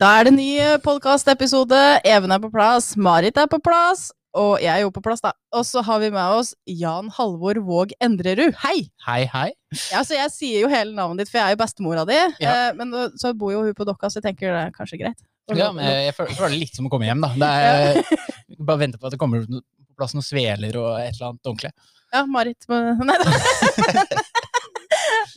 Da 0.00 0.14
er 0.16 0.24
det 0.24 0.30
ny 0.32 0.54
podkastepisode. 0.80 1.78
Even 2.08 2.32
er 2.32 2.40
på 2.40 2.48
plass, 2.48 2.94
Marit 2.96 3.36
er 3.36 3.48
på 3.52 3.58
plass, 3.60 4.06
og 4.32 4.54
jeg 4.62 4.70
er 4.72 4.86
jo 4.86 4.92
på 4.96 5.02
plass, 5.04 5.20
da. 5.20 5.34
Og 5.52 5.66
så 5.68 5.82
har 5.84 5.98
vi 6.00 6.08
med 6.14 6.36
oss 6.38 6.54
Jan 6.64 7.10
Halvor 7.12 7.60
Våg 7.66 7.92
Endrerud. 8.00 8.56
Hei! 8.62 8.86
Hei, 9.04 9.26
hei. 9.28 9.50
Ja, 9.90 10.00
så 10.00 10.16
jeg 10.16 10.32
sier 10.32 10.64
jo 10.64 10.70
hele 10.72 10.96
navnet 10.96 11.20
ditt, 11.20 11.32
for 11.34 11.42
jeg 11.42 11.50
er 11.50 11.52
jo 11.52 11.60
bestemora 11.60 12.06
di. 12.08 12.16
Ja. 12.40 12.54
Eh, 12.54 12.70
men 12.78 12.96
så 13.20 13.34
bor 13.36 13.52
jo 13.52 13.60
hun 13.66 13.76
på 13.76 13.84
Dokka, 13.84 14.08
så 14.08 14.22
jeg 14.22 14.30
tenker 14.30 14.48
det 14.48 14.62
er 14.62 14.72
kanskje 14.78 15.02
greit. 15.02 15.20
Ja, 15.52 15.68
men 15.76 15.84
jeg, 15.84 16.16
føler, 16.16 16.32
det 16.48 16.62
litt 16.62 16.80
som 16.80 16.88
å 16.88 16.94
komme 16.96 17.10
hjem, 17.10 17.20
da. 17.20 17.34
Det 17.36 17.52
er, 17.60 18.56
bare 18.56 18.86
vente 18.86 18.96
på 18.96 19.10
at 19.10 19.18
det 19.18 19.20
kommer 19.20 19.44
på 19.44 19.60
plass 20.00 20.16
noen 20.16 20.24
sveler 20.24 20.80
og 20.80 20.94
et 20.96 21.12
eller 21.12 21.34
annet 21.34 21.52
ordentlig. 21.52 21.74
Ja, 22.16 22.24
Marit 22.24 22.64
Nei 23.04 23.20
da. 23.20 24.16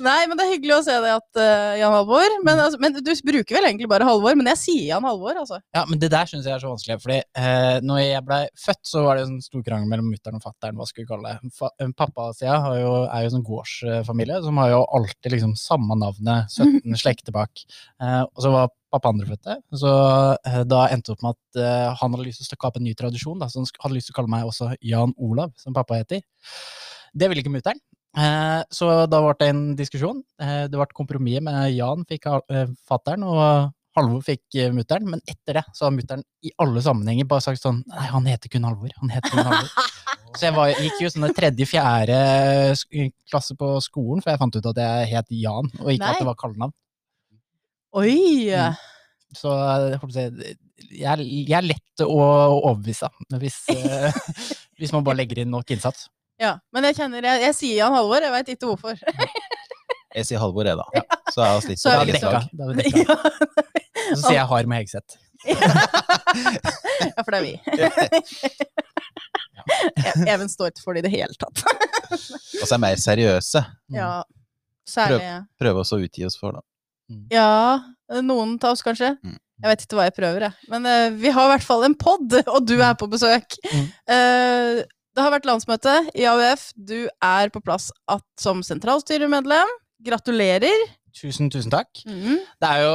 Nei, 0.04 0.20
men 0.28 0.38
det 0.40 0.46
er 0.46 0.52
hyggelig 0.56 0.76
å 0.78 0.84
se 0.86 0.96
deg 1.04 1.16
at 1.16 1.40
uh, 1.40 1.74
Jan 1.80 1.96
Halvor. 1.96 2.36
Men, 2.46 2.62
altså, 2.66 2.80
men 2.82 2.96
du 2.98 3.12
bruker 3.28 3.58
vel 3.58 3.68
egentlig 3.70 3.90
bare 3.92 4.08
Halvor, 4.08 4.38
men 4.40 4.50
jeg 4.54 4.62
sier 4.62 4.86
Jan 4.92 5.08
Halvor, 5.08 5.38
altså. 5.44 5.60
Ja, 5.76 5.86
men 5.90 6.02
det 6.02 6.12
der 6.14 6.30
syns 6.30 6.48
jeg 6.50 6.56
er 6.56 6.64
så 6.64 6.74
vanskelig. 6.74 7.00
fordi 7.04 7.20
uh, 7.40 7.78
når 7.86 8.04
jeg 8.04 8.28
ble 8.28 8.40
født, 8.66 8.84
så 8.90 9.06
var 9.08 9.20
det 9.20 9.26
en 9.28 9.42
stor 9.46 9.66
krangel 9.66 9.90
mellom 9.92 10.12
mutter'n 10.12 10.40
og 10.40 10.46
fatter'n. 10.46 10.78
Hva 10.80 10.90
skal 10.90 11.04
vi 11.06 11.10
kalle 11.10 11.34
det? 11.34 11.54
Fa 11.58 11.72
Pappasida 12.04 12.60
er 12.72 12.80
jo, 12.82 12.94
jo 13.08 13.34
sånn 13.34 13.48
gårdsfamilie 13.48 14.40
som 14.46 14.62
har 14.62 14.72
jo 14.74 14.86
alltid 15.00 15.36
liksom 15.36 15.58
samme 15.60 15.98
navnet 16.00 16.54
17 16.54 16.98
slekter 17.04 17.36
bak. 17.36 17.66
Uh, 18.02 18.24
og 18.26 18.46
så 18.46 18.54
var 18.54 18.74
pappa 18.94 19.10
andrefødte, 19.10 19.58
så 19.80 19.92
eh, 20.46 20.60
da 20.70 20.84
endte 20.94 21.10
det 21.10 21.16
opp 21.16 21.24
med 21.26 21.34
at 21.34 21.62
uh, 21.64 21.96
han 21.98 22.14
hadde 22.14 22.28
lyst 22.28 22.44
til 22.44 22.46
å 22.46 22.60
skape 22.60 22.78
en 22.78 22.86
ny 22.86 22.94
tradisjon. 22.98 23.40
Da, 23.42 23.50
så 23.50 23.64
han 23.64 23.70
hadde 23.88 23.98
lyst 23.98 24.12
til 24.12 24.16
å 24.16 24.20
kalle 24.20 24.34
meg 24.34 24.50
også 24.50 24.70
Jan 24.86 25.16
Olav, 25.18 25.54
som 25.58 25.74
pappa 25.74 25.98
heter. 25.98 26.22
Det 27.14 27.30
ville 27.30 27.42
ikke 27.42 27.54
mutter'n. 27.54 27.82
Eh, 28.14 28.62
så 28.70 28.90
da 29.10 29.22
ble 29.24 29.34
det 29.40 29.48
en 29.50 29.64
diskusjon. 29.78 30.20
Eh, 30.42 30.66
det 30.70 30.78
ble 30.78 30.90
kompromiss 30.94 31.42
med 31.46 31.74
Jan 31.74 32.06
fikk 32.10 32.28
eh, 32.30 32.68
fatter'n, 32.90 33.26
og 33.26 33.72
Halvor 33.98 34.24
fikk 34.26 34.58
mutter'n. 34.74 35.10
Men 35.10 35.22
etter 35.30 35.60
det 35.60 35.66
så 35.74 35.88
har 35.88 35.96
mutter'n 35.96 36.24
i 36.46 36.54
alle 36.62 36.82
sammenhenger 36.86 37.30
bare 37.30 37.46
sagt 37.46 37.62
sånn 37.62 37.84
Nei, 37.90 38.08
han 38.10 38.30
heter 38.30 38.54
kun 38.54 38.66
Halvor. 38.70 38.94
Han 39.02 39.14
heter 39.14 39.34
kun 39.34 39.50
Halvor. 39.50 39.92
så 40.38 40.48
jeg 40.48 40.56
var, 40.58 40.72
gikk 40.78 41.02
jo 41.04 41.12
sånn 41.14 41.36
tredje-fjerde 41.38 42.22
klasse 43.30 43.58
på 43.58 43.76
skolen, 43.86 44.24
for 44.24 44.34
jeg 44.34 44.42
fant 44.42 44.58
ut 44.58 44.72
at 44.74 44.82
jeg 44.82 45.12
het 45.14 45.36
Jan, 45.38 45.70
og 45.82 45.92
ikke 45.94 46.06
Nei. 46.06 46.16
at 46.16 46.24
det 46.24 46.30
var 46.30 46.40
kallenavn. 46.42 46.74
Oi! 47.94 48.50
Mm. 48.50 48.82
Så 49.38 49.50
jeg, 50.14 50.58
jeg, 50.94 51.54
er- 51.58 51.66
lett 51.66 52.02
å 52.06 52.18
overbevise, 52.18 53.10
hvis, 53.42 53.60
hvis 54.82 54.94
man 54.94 55.06
bare 55.06 55.22
legger 55.22 55.42
inn 55.44 55.54
nok 55.54 55.70
innsats. 55.74 56.08
Ja, 56.42 56.56
men 56.74 56.84
jeg 56.90 56.96
kjenner 56.98 57.24
Jeg, 57.28 57.42
jeg 57.46 57.56
sier 57.56 57.76
Jan 57.84 57.94
Halvor, 57.94 58.22
jeg 58.26 58.32
veit 58.34 58.50
ikke 58.56 58.70
hvorfor. 58.72 58.98
Jeg 60.14 60.26
sier 60.30 60.42
Halvor, 60.42 60.66
jeg, 60.70 60.78
da. 60.78 60.86
Så 61.34 61.42
er 61.46 61.60
vi 61.60 61.72
litt 61.74 61.82
Så 61.82 61.94
på 61.94 62.06
dekka. 62.10 62.32
lag. 62.34 62.50
Da 62.54 62.64
er 62.64 62.68
vi 62.70 62.76
dekka. 62.84 63.16
Og 64.04 64.18
så 64.18 64.24
sier 64.28 64.38
jeg 64.40 64.48
Harm 64.52 64.72
Hegseth. 64.76 65.18
ja, 65.44 67.24
for 67.24 67.32
det 67.34 67.40
er 67.40 67.46
vi. 67.46 67.54
E- 70.04 70.28
Even 70.34 70.50
står 70.52 70.72
ikke 70.74 70.84
for 70.84 70.94
det 70.98 71.04
i 71.04 71.08
det 71.08 71.14
hele 71.14 71.36
tatt. 71.40 71.64
Og 72.14 72.66
så 72.68 72.76
er 72.76 72.82
mer 72.84 73.00
seriøse. 73.00 73.62
Mm. 73.90 73.98
Ja, 73.98 74.10
særlig 74.90 75.22
Prøve 75.62 75.84
oss 75.84 75.94
å 75.96 76.02
utgi 76.04 76.26
oss 76.28 76.38
for, 76.40 76.58
da. 76.58 76.64
Ja, 77.32 77.50
noen 78.24 78.56
av 78.62 78.74
oss 78.74 78.84
kanskje. 78.86 79.14
Mm. 79.24 79.38
Jeg 79.64 79.70
vet 79.72 79.84
ikke 79.86 79.98
hva 80.00 80.08
jeg 80.10 80.16
prøver, 80.18 80.48
jeg. 80.50 80.70
Men 80.72 80.88
uh, 80.90 81.10
vi 81.16 81.32
har 81.32 81.48
i 81.48 81.52
hvert 81.54 81.66
fall 81.68 81.86
en 81.88 81.96
pod, 82.00 82.34
og 82.44 82.66
du 82.68 82.76
er 82.82 82.96
på 83.00 83.08
besøk. 83.12 83.56
Mm. 83.72 83.86
Eh, 84.12 84.84
det 85.14 85.24
har 85.24 85.34
vært 85.34 85.48
landsmøte 85.48 85.94
i 86.18 86.26
AUF. 86.30 86.72
Du 86.76 87.06
er 87.06 87.54
på 87.54 87.62
plass 87.64 87.92
at, 88.10 88.26
som 88.42 88.64
sentralstyremedlem. 88.66 89.72
Gratulerer. 90.04 90.86
Tusen, 91.14 91.52
tusen 91.54 91.70
takk. 91.72 91.92
Mhm. 92.10 92.40
Det 92.62 92.70
er 92.70 92.80
jo 92.82 92.94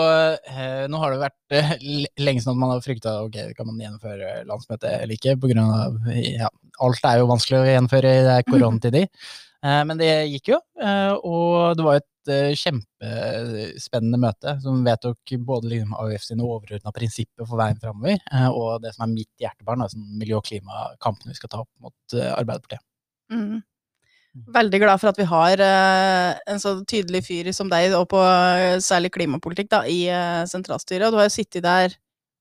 eh, 0.51 0.87
Nå 0.91 0.99
har 0.99 1.15
det 1.15 1.21
vært 1.23 1.55
eh, 1.55 1.75
lenge 2.19 2.43
siden 2.43 2.57
at 2.57 2.63
man 2.65 2.73
har 2.75 2.83
frykta 2.83 3.21
ok, 3.29 3.39
kan 3.55 3.69
man 3.69 3.79
gjennomføre 3.79 4.41
landsmøte 4.49 4.91
eller 5.05 5.15
ikke, 5.15 5.37
på 5.39 5.53
grunn 5.53 5.63
av 5.63 6.09
ja, 6.19 6.51
Alt 6.83 7.07
er 7.07 7.21
jo 7.23 7.31
vanskelig 7.31 7.61
å 7.61 7.69
gjennomføre 7.69 8.17
i 8.19 8.25
koronatider. 8.49 8.49
Mm 8.49 8.53
koronatider. 8.59 9.47
Eh, 9.65 9.81
men 9.89 9.99
det 9.99 10.11
gikk 10.31 10.53
jo, 10.53 10.59
eh, 10.79 11.15
og 11.27 11.79
det 11.79 11.87
var 11.87 11.99
et 11.99 12.31
eh, 12.31 12.53
kjempespennende 12.59 14.21
møte 14.23 14.55
som 14.63 14.85
vedtok 14.87 15.33
både 15.49 15.73
liksom, 15.73 15.97
AUF 15.99 16.27
sine 16.29 16.47
overordna 16.47 16.93
prinsipper 16.95 17.49
for 17.49 17.59
veien 17.59 17.81
framover, 17.83 18.21
og 18.53 18.85
det 18.85 18.95
som 18.95 19.09
er 19.09 19.17
mitt 19.17 19.43
hjertebarn, 19.43 19.83
altså 19.83 19.99
miljø- 19.99 20.39
og 20.39 20.47
klimakampen 20.47 21.33
vi 21.33 21.39
skal 21.39 21.51
ta 21.51 21.65
opp 21.65 21.73
mot 21.83 22.19
Arbeiderpartiet. 22.37 22.85
Mm. 23.35 23.59
Veldig 24.55 24.79
glad 24.85 25.01
for 25.03 25.11
at 25.11 25.19
vi 25.19 25.27
har 25.27 25.61
en 25.65 26.61
så 26.63 26.77
tydelig 26.87 27.25
fyr 27.27 27.49
som 27.57 27.71
deg, 27.73 27.97
og 27.99 28.07
på 28.13 28.21
særlig 28.85 29.11
klimapolitikk, 29.17 29.73
da, 29.73 29.81
i 29.89 30.05
sentralstyret. 30.47 31.09
Og 31.09 31.17
du 31.17 31.19
har 31.19 31.27
jo 31.27 31.35
sittet 31.35 31.65
der, 31.65 31.97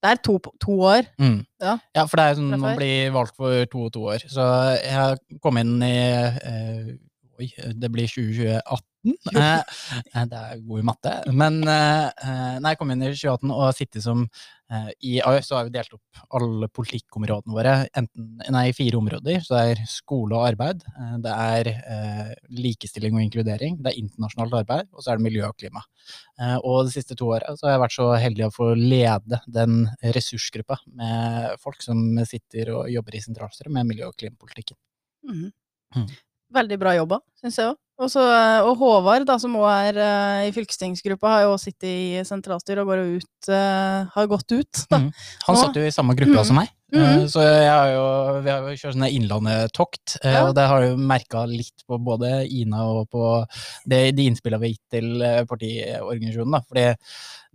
der 0.06 0.20
to, 0.22 0.36
to 0.62 0.76
år. 0.92 1.08
Mm. 1.18 1.40
Ja. 1.64 1.80
for 2.04 2.20
det 2.20 2.26
er 2.28 2.36
jo 2.36 2.40
sånn 2.44 2.62
man 2.62 2.78
blir 2.78 3.10
valgt 3.16 3.40
for 3.40 3.72
to 3.72 3.88
og 3.88 3.96
to 3.96 4.06
år. 4.14 4.28
Så 4.30 4.46
jeg 4.78 5.42
kom 5.42 5.58
inn 5.64 5.80
i 5.88 5.96
eh, 5.96 6.94
Oi, 7.38 7.52
det 7.78 7.90
blir 7.94 8.10
2018. 8.10 8.84
Eh, 9.38 9.62
eh, 9.62 10.24
det 10.28 10.36
er 10.36 10.62
god 10.68 10.82
i 10.82 10.84
matte. 10.84 11.12
Men 11.32 11.62
eh, 11.64 12.08
eh, 12.28 12.56
nei, 12.60 12.74
jeg 12.74 12.80
kom 12.82 12.90
inn 12.92 13.06
i 13.06 13.12
2018 13.14 13.54
og 13.54 13.62
har 13.62 13.76
sittet 13.78 14.04
som 14.04 14.26
eh, 14.26 14.90
I 15.08 15.14
AUF 15.24 15.46
så 15.48 15.56
har 15.56 15.68
vi 15.70 15.72
delt 15.78 15.94
opp 15.96 16.20
alle 16.36 16.68
politikkområdene 16.76 17.56
våre 17.56 17.76
enten, 17.96 18.26
nei, 18.52 18.66
i 18.68 18.76
fire 18.76 19.00
områder. 19.00 19.40
Så 19.46 19.56
det 19.56 19.62
er 19.78 19.84
skole 19.88 20.36
og 20.36 20.50
arbeid, 20.50 20.84
eh, 20.90 21.14
det 21.24 21.38
er 21.46 21.70
eh, 21.72 22.34
likestilling 22.58 23.16
og 23.16 23.24
inkludering, 23.24 23.80
det 23.80 23.94
er 23.94 24.02
internasjonalt 24.02 24.60
arbeid, 24.60 24.92
og 24.92 25.06
så 25.06 25.14
er 25.14 25.22
det 25.22 25.28
miljø 25.30 25.48
og 25.48 25.56
klima. 25.62 25.86
Eh, 26.42 26.58
og 26.58 26.90
de 26.90 26.98
siste 26.98 27.16
to 27.16 27.32
åra 27.38 27.56
har 27.56 27.76
jeg 27.78 27.84
vært 27.86 27.98
så 28.02 28.10
heldig 28.26 28.48
å 28.50 28.54
få 28.58 28.74
lede 28.76 29.40
den 29.48 29.86
ressursgruppa 30.18 30.82
med 31.00 31.56
folk 31.64 31.80
som 31.86 32.04
sitter 32.28 32.76
og 32.76 32.92
jobber 32.92 33.16
i 33.16 33.24
sentralstyret 33.24 33.72
med 33.72 33.88
miljø- 33.94 34.12
og 34.12 34.20
klimapolitikken. 34.20 34.76
Mhm. 35.32 35.54
Mm. 35.96 36.10
Veldig 36.56 36.78
bra 36.80 36.94
jobba, 36.96 37.20
syns 37.42 37.60
jeg 37.62 37.74
òg. 37.74 37.78
Og 37.98 38.14
eh, 38.22 38.62
og 38.62 38.76
Håvard, 38.78 39.26
da, 39.26 39.40
som 39.42 39.56
òg 39.58 39.66
er 39.74 39.98
uh, 39.98 40.46
i 40.46 40.54
fylkestingsgruppa, 40.54 41.32
har 41.34 41.46
jo 41.48 41.56
også 41.56 41.72
sittet 41.72 41.90
i 41.90 42.26
sentralstyret 42.28 42.84
og 42.84 42.92
går 42.92 43.00
ut, 43.18 43.50
uh, 43.50 44.06
har 44.14 44.30
gått 44.30 44.54
ut. 44.54 44.84
Mm. 44.94 45.08
Han 45.48 45.58
satt 45.58 45.80
jo 45.80 45.86
i 45.88 45.94
samme 45.96 46.14
gruppe 46.18 46.38
mm. 46.38 46.46
som 46.46 46.60
meg, 46.62 46.70
eh, 46.94 47.24
så 47.32 47.42
har 47.42 47.90
jo, 47.96 48.04
vi 48.46 48.54
har 48.54 48.68
jo 48.70 48.76
kjørt 48.78 48.94
sånne 48.94 49.10
Innlandet-tokt, 49.18 50.20
eh, 50.22 50.38
Ja. 50.38 50.46
og 50.46 50.54
det 50.60 50.68
har 50.70 50.86
jeg 50.86 50.94
jo 50.94 51.00
merka 51.10 51.48
litt 51.50 51.88
på 51.90 51.98
både 51.98 52.46
Ina 52.46 52.84
og 52.86 53.10
på 53.10 53.24
det, 53.90 54.12
de 54.18 54.30
innspillene 54.30 54.62
vi 54.62 54.70
har 54.70 54.76
gitt 54.78 54.94
til 54.94 55.28
partiorganisasjonen. 55.50 56.54
Da. 56.54 56.62
Fordi 56.70 56.86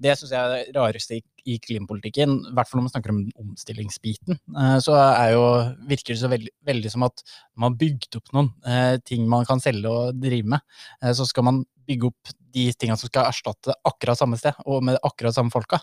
det 0.03 0.19
syns 0.19 0.35
jeg 0.35 0.43
er 0.43 0.53
det 0.57 0.75
rareste 0.75 1.21
i, 1.21 1.23
i 1.55 1.59
klimapolitikken, 1.63 2.35
i 2.51 2.55
hvert 2.57 2.67
fall 2.67 2.81
når 2.81 2.89
man 2.89 2.95
snakker 2.97 3.15
om 3.15 3.23
omstillingsbiten. 3.45 4.41
Så 4.83 4.97
er 4.99 5.37
jo, 5.37 5.45
virker 5.87 6.17
det 6.17 6.23
så 6.25 6.31
veldig, 6.33 6.51
veldig 6.67 6.91
som 6.91 7.07
at 7.07 7.23
man 7.55 7.71
har 7.71 7.79
bygd 7.79 8.19
opp 8.19 8.35
noen 8.35 8.51
eh, 8.67 8.97
ting 9.07 9.29
man 9.31 9.47
kan 9.47 9.63
selge 9.73 9.93
og 9.93 10.21
drive 10.21 10.49
med. 10.57 10.61
Eh, 11.03 11.13
så 11.17 11.27
skal 11.29 11.49
man 11.49 11.63
bygge 11.89 12.13
opp 12.13 12.35
de 12.53 12.69
tingene 12.77 12.99
som 13.01 13.11
skal 13.11 13.31
erstatte 13.31 13.75
akkurat 13.89 14.19
samme 14.19 14.39
sted, 14.39 14.55
og 14.67 14.85
med 14.85 15.01
akkurat 15.03 15.35
samme 15.35 15.51
folka. 15.51 15.81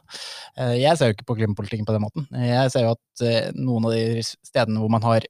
Eh, 0.57 0.77
Jeg 0.79 0.97
ser 0.97 1.09
jo 1.09 1.17
ikke 1.17 1.27
på 1.27 1.39
klimapolitikken 1.41 1.85
på 1.85 1.95
den 1.95 2.05
måten. 2.05 2.29
Jeg 2.31 2.71
ser 2.71 2.87
jo 2.87 2.95
at 2.95 3.25
eh, 3.25 3.51
noen 3.55 3.89
av 3.89 3.97
de 3.97 4.23
stedene 4.23 4.79
hvor 4.79 4.89
man 4.89 5.03
har 5.03 5.27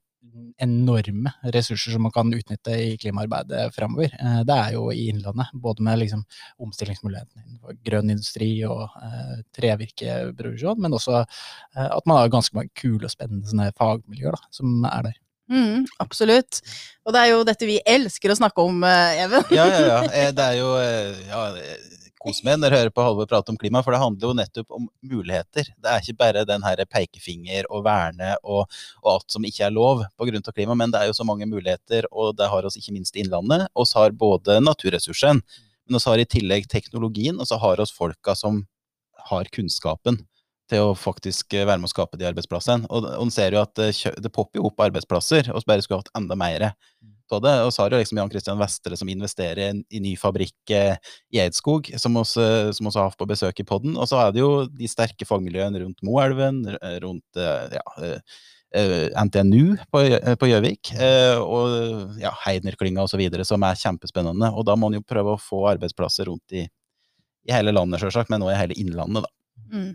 enorme 0.62 1.32
ressurser 1.52 1.96
som 1.96 2.04
man 2.06 2.14
kan 2.14 2.30
utnytte 2.32 2.72
i 2.72 2.98
klimaarbeidet 3.02 3.74
framover, 3.74 4.12
det 4.46 4.56
er 4.56 4.76
jo 4.76 4.86
i 4.92 5.08
Innlandet. 5.10 5.50
Både 5.54 5.84
med 5.84 6.00
liksom 6.00 6.22
omstillingsmulighetene 6.64 7.44
innenfor 7.44 7.80
grønn 7.84 8.14
industri 8.14 8.52
og 8.68 8.88
trevirkeproduksjon, 9.58 10.80
men 10.80 10.96
også 10.96 11.24
at 11.24 12.06
man 12.08 12.20
har 12.20 12.32
ganske 12.32 12.56
mange 12.56 12.72
kule 12.78 13.10
og 13.10 13.12
spennende 13.12 13.72
fagmiljøer 13.80 14.38
da, 14.38 14.52
som 14.54 14.86
er 14.92 15.10
der. 15.10 15.18
Mm, 15.50 15.86
absolutt. 16.00 16.60
Og 17.06 17.16
det 17.16 17.22
er 17.24 17.32
jo 17.34 17.46
dette 17.48 17.66
vi 17.70 17.80
elsker 17.90 18.32
å 18.34 18.38
snakke 18.38 18.66
om, 18.66 18.84
eh, 18.86 19.24
Even. 19.26 19.48
Ja, 19.56 19.66
ja, 19.66 19.80
ja. 19.88 20.02
Eh, 20.14 20.32
Det 20.36 20.46
er 20.46 20.60
jo 20.60 20.76
eh, 20.78 21.24
ja, 21.30 21.48
Kos 22.20 22.42
meg 22.44 22.58
når 22.60 22.74
jeg 22.74 22.82
hører 22.82 22.92
på 22.92 23.04
Halvor 23.06 23.28
prate 23.32 23.48
om 23.54 23.58
klima, 23.58 23.80
for 23.80 23.96
det 23.96 24.02
handler 24.02 24.28
jo 24.28 24.36
nettopp 24.36 24.74
om 24.76 24.90
muligheter. 25.08 25.70
Det 25.80 25.88
er 25.88 26.02
ikke 26.04 26.18
bare 26.20 26.42
den 26.44 26.66
her 26.68 26.82
pekefinger 26.84 27.70
og 27.72 27.86
verne 27.86 28.34
og, 28.44 28.66
og 29.00 29.12
alt 29.14 29.32
som 29.32 29.46
ikke 29.48 29.70
er 29.70 29.72
lov 29.72 30.04
pga. 30.20 30.42
klima, 30.52 30.76
men 30.76 30.92
det 30.92 31.00
er 31.00 31.08
jo 31.08 31.16
så 31.16 31.24
mange 31.24 31.48
muligheter, 31.48 32.10
og 32.12 32.36
det 32.36 32.50
har 32.52 32.68
oss 32.68 32.76
ikke 32.76 32.92
minst 32.98 33.16
i 33.16 33.24
Innlandet. 33.24 33.70
oss 33.74 33.96
har 33.96 34.12
både 34.12 34.60
naturressursen, 34.60 35.40
men 35.88 35.96
oss 35.96 36.10
har 36.12 36.20
i 36.20 36.28
tillegg 36.28 36.68
teknologien, 36.68 37.40
og 37.40 37.48
så 37.48 37.56
har 37.58 37.80
oss 37.80 37.96
folka 37.96 38.36
som 38.36 38.66
har 39.32 39.48
kunnskapen 39.56 40.20
til 40.70 40.90
å 40.90 40.98
faktisk 40.98 41.56
eh, 41.58 41.66
være 41.68 41.82
med 41.82 41.90
å 41.90 41.94
skape 41.94 42.20
de 42.20 42.28
arbeidsplassene. 42.30 42.90
Og 42.94 43.08
en 43.16 43.34
ser 43.34 43.56
jo 43.56 43.64
at 43.64 43.74
det, 43.78 44.34
popper 44.34 44.62
jo 44.62 44.70
opp 44.70 44.86
arbeidsplasser, 44.90 45.52
og 45.54 45.66
bare 45.70 45.86
skulle 45.86 46.04
hatt 46.04 46.14
enda 46.20 46.38
mer 46.40 46.70
av 46.70 47.42
det. 47.44 47.56
Og 47.66 47.74
så 47.74 47.84
har 47.84 47.92
du 47.92 47.98
liksom 48.00 48.20
Jan 48.22 48.32
Christian 48.32 48.60
Vestre 48.62 48.98
som 48.98 49.10
investerer 49.12 49.82
i 49.90 50.04
ny 50.04 50.16
fabrikk 50.20 50.74
eh, 50.76 50.96
i 51.34 51.42
Eidskog, 51.44 51.92
som 52.02 52.18
også, 52.20 52.46
har 52.90 53.10
hatt 53.10 53.20
på 53.20 53.30
besøk 53.30 53.62
i 53.62 53.68
podden. 53.68 53.98
Og 53.98 54.10
så 54.10 54.22
er 54.24 54.34
det 54.34 54.44
jo 54.44 54.54
de 54.66 54.90
sterke 54.90 55.28
fagmiljøene 55.30 55.84
rundt 55.84 56.02
Moelven, 56.06 56.64
rundt 57.04 57.42
eh, 57.42 57.78
ja, 57.78 57.86
eh, 58.06 58.42
eh, 58.76 59.26
NTNU 59.26 59.78
på 59.92 60.04
Gjø- 60.06 60.22
eh, 60.24 60.36
på 60.40 60.50
Gjøvik, 60.50 60.94
eh, 60.98 61.38
og 61.38 62.20
ja, 62.22 62.34
Heidner-klynga 62.46 63.06
osv., 63.06 63.24
som 63.48 63.64
er 63.66 63.80
kjempespennende. 63.80 64.52
Og 64.54 64.66
da 64.68 64.78
må 64.80 64.90
en 64.90 65.00
jo 65.00 65.06
prøve 65.06 65.36
å 65.36 65.42
få 65.42 65.66
arbeidsplasser 65.74 66.30
rundt 66.32 66.58
i, 66.58 66.68
i 67.48 67.56
hele 67.56 67.74
landet, 67.76 68.02
sjølsagt, 68.02 68.32
men 68.34 68.46
også 68.46 68.56
i 68.56 68.62
hele 68.64 68.80
Innlandet, 68.82 69.28
da. 69.28 69.36
Mm. 69.70 69.92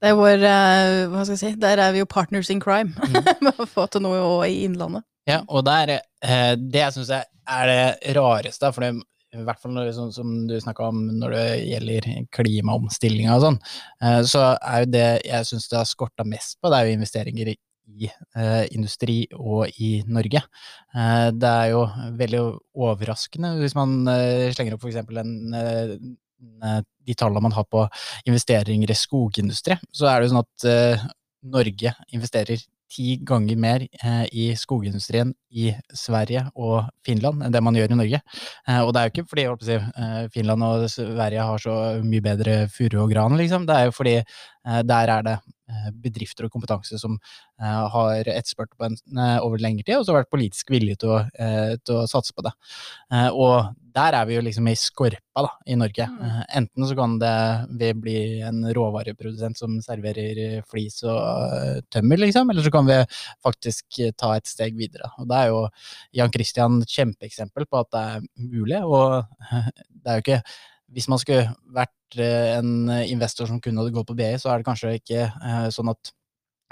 Det 0.00 0.10
er 0.10 0.18
vår 0.18 0.44
eh, 0.44 0.98
Hva 1.12 1.24
skal 1.24 1.34
jeg 1.34 1.40
si 1.40 1.50
Der 1.62 1.80
er 1.80 1.94
vi 1.94 2.02
jo 2.02 2.10
partners 2.10 2.50
in 2.52 2.62
crime. 2.62 2.92
Mm. 2.98 3.18
Med 3.46 3.60
å 3.60 3.68
få 3.68 3.86
til 3.90 4.04
noe 4.04 4.20
også 4.20 4.52
i 4.52 4.62
Innlandet. 4.68 5.06
Ja, 5.28 5.40
og 5.48 5.64
der, 5.64 5.98
eh, 6.24 6.52
det 6.60 6.82
jeg 6.82 6.96
syns 6.98 7.12
er 7.14 7.70
det 7.70 8.14
rareste, 8.16 8.68
for 8.76 8.84
det, 8.84 8.90
i 9.34 9.44
hvert 9.46 9.60
fall 9.60 9.72
når, 9.72 9.88
sånn 9.96 10.12
som 10.12 10.34
du 10.48 10.58
snakka 10.60 10.90
om 10.90 10.98
når 11.20 11.32
det 11.32 11.46
gjelder 11.70 12.08
klimaomstillinga 12.36 13.38
og 13.38 13.46
sånn, 13.46 13.56
eh, 14.04 14.20
så 14.28 14.50
er 14.58 14.84
jo 14.84 14.90
det 14.92 15.06
jeg 15.24 15.48
syns 15.48 15.70
det 15.70 15.80
har 15.80 15.88
skorta 15.88 16.28
mest 16.28 16.58
på, 16.60 16.68
det 16.68 16.80
er 16.80 16.90
jo 16.90 16.98
investeringer 16.98 17.54
i 17.54 17.56
i 17.84 18.08
eh, 18.08 18.64
industri 18.74 19.24
og 19.36 19.68
i 19.82 19.98
Norge. 20.08 20.42
Eh, 20.94 21.28
det 21.36 21.50
er 21.50 21.72
jo 21.74 21.84
veldig 22.18 22.42
overraskende 22.86 23.54
hvis 23.60 23.76
man 23.78 24.02
eh, 24.10 24.50
slenger 24.54 24.76
opp 24.76 24.86
f.eks. 24.86 25.02
en 25.20 26.16
de 27.04 27.14
tallene 27.18 27.44
man 27.44 27.56
har 27.56 27.66
på 27.68 27.86
investeringer 28.28 28.90
i 28.90 28.98
skogindustri, 28.98 29.76
så 29.92 30.08
er 30.10 30.20
det 30.20 30.28
jo 30.28 30.34
sånn 30.34 30.44
at 30.44 30.68
eh, 30.70 31.08
Norge 31.54 31.92
investerer 32.16 32.62
ti 32.94 33.16
ganger 33.26 33.58
mer 33.58 33.84
eh, 33.84 34.24
i 34.32 34.44
skogindustrien 34.58 35.32
i 35.50 35.70
Sverige 35.96 36.44
og 36.54 36.90
Finland 37.06 37.42
enn 37.42 37.54
det 37.54 37.62
man 37.64 37.76
gjør 37.78 37.94
i 37.94 37.98
Norge. 37.98 38.20
Eh, 38.68 38.80
og 38.82 38.92
det 38.94 39.00
er 39.00 39.08
jo 39.08 39.14
ikke 39.14 39.26
fordi 39.32 39.46
si, 39.66 39.78
eh, 39.80 40.20
Finland 40.34 40.66
og 40.66 40.86
Sverige 40.92 41.48
har 41.48 41.64
så 41.64 41.76
mye 42.04 42.24
bedre 42.24 42.56
furu 42.72 43.00
og 43.04 43.12
gran, 43.12 43.36
liksom. 43.40 43.66
Det 43.68 43.76
er 43.76 43.88
jo 43.88 43.96
fordi 43.96 44.16
eh, 44.20 44.80
der 44.86 45.14
er 45.16 45.26
det 45.26 45.36
eh, 45.40 45.88
bedrifter 46.06 46.46
og 46.46 46.54
kompetanse 46.54 47.00
som 47.00 47.16
eh, 47.16 47.84
har 47.96 48.30
etterspurt 48.36 48.74
på 48.76 48.90
en, 48.90 48.98
eh, 49.16 49.38
over 49.40 49.62
lengre 49.64 49.86
tid, 49.86 49.96
og 49.98 50.04
så 50.06 50.14
har 50.14 50.22
vært 50.22 50.34
politisk 50.36 50.74
vilje 50.74 51.00
til 51.02 51.16
å, 51.16 51.22
eh, 51.34 51.74
til 51.82 52.02
å 52.02 52.06
satse 52.10 52.36
på 52.36 52.46
det. 52.46 52.54
Eh, 53.12 53.30
og 53.32 53.74
der 53.94 54.16
er 54.18 54.26
vi 54.26 54.34
jo 54.34 54.42
liksom 54.42 54.66
i 54.66 54.74
skorpa 54.78 55.44
da, 55.46 55.50
i 55.70 55.76
Norge. 55.78 56.06
Mm. 56.10 56.22
Eh, 56.26 56.40
enten 56.58 56.86
så 56.88 56.96
kan 56.98 57.14
det 57.20 57.34
vi 57.78 57.90
bli 58.02 58.16
en 58.42 58.64
råvareprodusent 58.74 59.60
som 59.60 59.76
serverer 59.84 60.64
flis 60.70 60.98
og 61.06 61.20
eh, 61.20 61.78
tømmer, 61.94 62.18
liksom, 62.24 62.50
eller 62.50 62.66
så 62.66 62.72
kan 62.74 62.88
vi 62.90 62.98
faktisk 63.44 64.00
ta 64.18 64.32
et 64.34 64.50
steg 64.50 64.78
videre. 64.78 65.12
Og 65.22 65.30
det 65.30 65.40
er 65.40 65.52
jo 65.52 65.60
Jan 66.18 66.34
Christian 66.34 66.80
et 66.82 66.96
kjempeeksempel 66.96 67.68
på 67.70 67.82
at 67.84 67.92
det 67.94 68.04
er 68.16 68.26
mulig, 68.50 68.82
og 68.82 69.22
det 70.02 70.10
er 70.10 70.18
jo 70.18 70.26
ikke 70.26 70.42
hvis 70.94 71.08
man 71.10 71.22
skulle 71.22 71.54
vært 71.74 72.18
eh, 72.18 72.56
en 72.58 72.90
investor 73.06 73.50
som 73.50 73.62
kun 73.62 73.78
hadde 73.78 73.94
gått 73.94 74.10
på 74.10 74.18
BI, 74.18 74.34
så 74.42 74.50
er 74.50 74.60
det 74.60 74.68
kanskje 74.68 74.98
ikke 74.98 75.30
sånn 75.74 75.94
at 75.94 76.14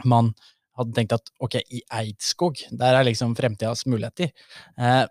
man 0.08 0.34
hadde 0.78 0.94
tenkt 0.96 1.14
at 1.14 1.30
ok, 1.42 1.60
i 1.70 1.82
Eidskog, 2.00 2.66
der 2.74 2.98
er 2.98 3.06
liksom 3.06 3.34
fremtidas 3.36 3.84
muligheter. 3.86 4.30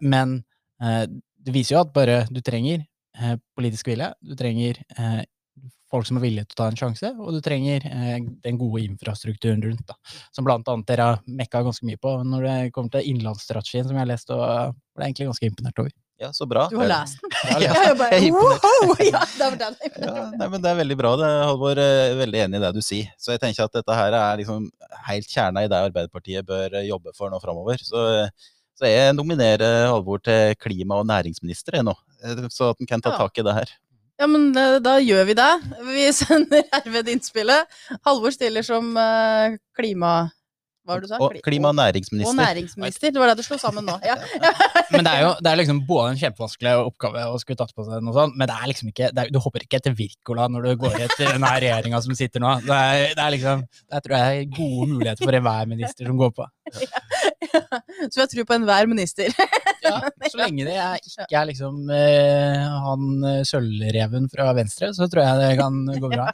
Men 0.01 0.39
det 1.45 1.53
viser 1.55 1.75
jo 1.77 1.83
at 1.83 1.93
bare 1.95 2.23
du 2.31 2.41
trenger 2.45 2.83
eh, 3.19 3.37
politisk 3.57 3.91
vilje, 3.91 4.11
du 4.21 4.35
trenger 4.39 4.81
eh, 4.97 5.21
folk 5.91 6.07
som 6.07 6.19
er 6.19 6.23
villige 6.23 6.47
til 6.47 6.55
å 6.55 6.59
ta 6.61 6.67
en 6.71 6.79
sjanse, 6.79 7.09
og 7.19 7.33
du 7.35 7.41
trenger 7.43 7.83
eh, 7.89 8.19
den 8.45 8.59
gode 8.59 8.83
infrastrukturen 8.85 9.63
rundt, 9.65 9.83
da. 9.89 9.97
Som 10.35 10.47
blant 10.47 10.69
annet 10.71 10.87
dere 10.87 11.09
har 11.09 11.25
mekka 11.27 11.63
ganske 11.67 11.87
mye 11.87 11.99
på 12.01 12.13
når 12.27 12.47
det 12.47 12.59
kommer 12.75 12.93
til 12.95 13.11
innlandsstrategien, 13.11 13.89
som 13.89 13.97
jeg 13.97 14.05
har 14.05 14.13
lest 14.13 14.31
og 14.31 14.77
ble 14.95 15.09
egentlig 15.09 15.27
ganske 15.31 15.51
imponert 15.51 15.83
over. 15.83 15.91
Ja, 16.21 16.29
så 16.37 16.45
bra. 16.45 16.67
Du 16.69 16.77
har 16.77 16.85
lest 16.85 17.17
den? 17.23 17.31
Jeg 17.63 17.71
har 17.73 17.87
Ja, 17.87 17.93
bare, 17.97 18.17
er 18.19 18.27
wow, 18.35 18.91
ja, 19.07 19.21
det 19.25 19.41
var 19.41 19.55
den. 19.57 19.77
Ja, 19.89 20.25
nei, 20.37 20.49
men 20.53 20.61
Det 20.61 20.69
er 20.69 20.75
veldig 20.77 20.97
bra, 20.99 21.15
det, 21.17 21.29
Halvor. 21.49 21.81
Er 21.81 22.13
Veldig 22.19 22.43
enig 22.43 22.59
i 22.59 22.61
det 22.61 22.69
du 22.75 22.81
sier. 22.85 23.07
Så 23.17 23.33
jeg 23.33 23.41
tenker 23.41 23.65
at 23.65 23.73
dette 23.73 23.95
her 23.97 24.13
er 24.19 24.37
liksom 24.37 24.67
helt 25.07 25.33
kjerna 25.33 25.63
i 25.65 25.71
det 25.71 25.79
Arbeiderpartiet 25.87 26.45
bør 26.45 26.77
eh, 26.77 26.85
jobbe 26.91 27.15
for 27.17 27.33
nå 27.33 27.39
framover. 27.41 27.81
Så, 27.81 28.03
så 28.81 28.89
jeg 28.89 29.13
nominerer 29.13 29.85
Halvor 29.91 30.23
til 30.25 30.55
klima- 30.57 30.97
og 30.97 31.05
næringsminister 31.05 31.77
jeg 31.77 31.85
nå, 31.85 31.93
eh, 32.25 32.47
så 32.49 32.71
at 32.71 32.81
han 32.81 32.89
kan 32.89 33.03
ta 33.05 33.13
tak 33.13 33.37
i 33.37 33.45
det 33.45 33.53
her. 33.59 33.73
Ja, 34.17 34.27
men 34.29 34.49
eh, 34.57 34.79
da 34.81 34.95
gjør 35.01 35.27
vi 35.29 35.35
det. 35.37 35.51
Vi 35.85 36.07
sender 36.21 36.65
herved 36.73 37.09
innspillet. 37.13 37.81
Halvor 38.05 38.33
stiller 38.33 38.65
som 38.65 38.95
eh, 38.97 39.57
klima... 39.77 40.31
Hva 40.81 40.95
var 40.95 41.01
det 41.03 41.07
du 41.07 41.11
sa? 41.11 41.17
Og 41.21 41.35
klima- 41.45 41.69
og 41.69 41.75
og 41.75 41.77
næringsminister. 41.77 42.37
næringsminister. 42.37 43.11
Det 43.13 43.21
var 43.21 43.29
det 43.31 43.37
du 43.37 43.45
slo 43.45 43.57
sammen 43.61 43.85
nå. 43.85 43.97
Ja. 44.11 44.15
Men 44.91 45.05
det 45.05 45.11
er 45.13 45.21
jo 45.27 45.31
det 45.37 45.51
er 45.51 45.59
liksom 45.59 45.81
både 45.87 46.13
en 46.13 46.19
kjempevanskelig 46.19 46.71
oppgave 46.87 47.25
å 47.29 47.37
skulle 47.41 47.59
tatt 47.59 47.73
på 47.77 47.85
seg 47.85 48.01
noe 48.03 48.15
sånt, 48.15 48.35
men 48.39 48.49
det 48.49 48.55
er 48.57 48.71
liksom 48.71 48.89
ikke, 48.89 49.11
det 49.13 49.23
er, 49.23 49.29
du 49.31 49.37
hopper 49.43 49.65
ikke 49.65 49.77
etter 49.77 49.93
Wirkola 49.97 50.47
når 50.51 50.65
du 50.67 50.71
går 50.81 50.97
etter 51.05 51.29
den 51.35 51.45
her 51.45 51.61
regjeringa 51.61 52.01
som 52.01 52.17
sitter 52.17 52.43
nå. 52.43 52.55
Det 52.65 52.79
er, 52.79 53.13
det 53.13 53.25
er 53.27 53.35
liksom, 53.37 53.63
jeg 53.93 54.05
tror 54.07 54.17
jeg 54.17 54.41
er 54.41 54.55
gode 54.57 54.89
muligheter 54.95 55.27
for 55.29 55.37
enhver 55.37 55.69
minister 55.69 56.09
som 56.09 56.17
går 56.19 56.33
på. 56.41 56.49
Så 56.71 58.15
vi 58.17 58.23
har 58.23 58.31
tro 58.31 58.47
på 58.47 58.57
enhver 58.57 58.89
minister. 58.91 59.29
Ja, 59.81 59.95
så 60.29 60.37
lenge 60.37 60.61
det 60.67 60.75
er, 60.77 60.99
ikke 61.01 61.37
er 61.39 61.47
liksom 61.49 61.87
eh, 61.89 62.67
han 62.85 63.23
eh, 63.25 63.39
sølvreven 63.49 64.27
fra 64.29 64.51
Venstre, 64.53 64.91
så 64.93 65.07
tror 65.09 65.25
jeg 65.25 65.39
det 65.41 65.55
kan 65.57 65.79
gå 66.03 66.11
bra. 66.11 66.27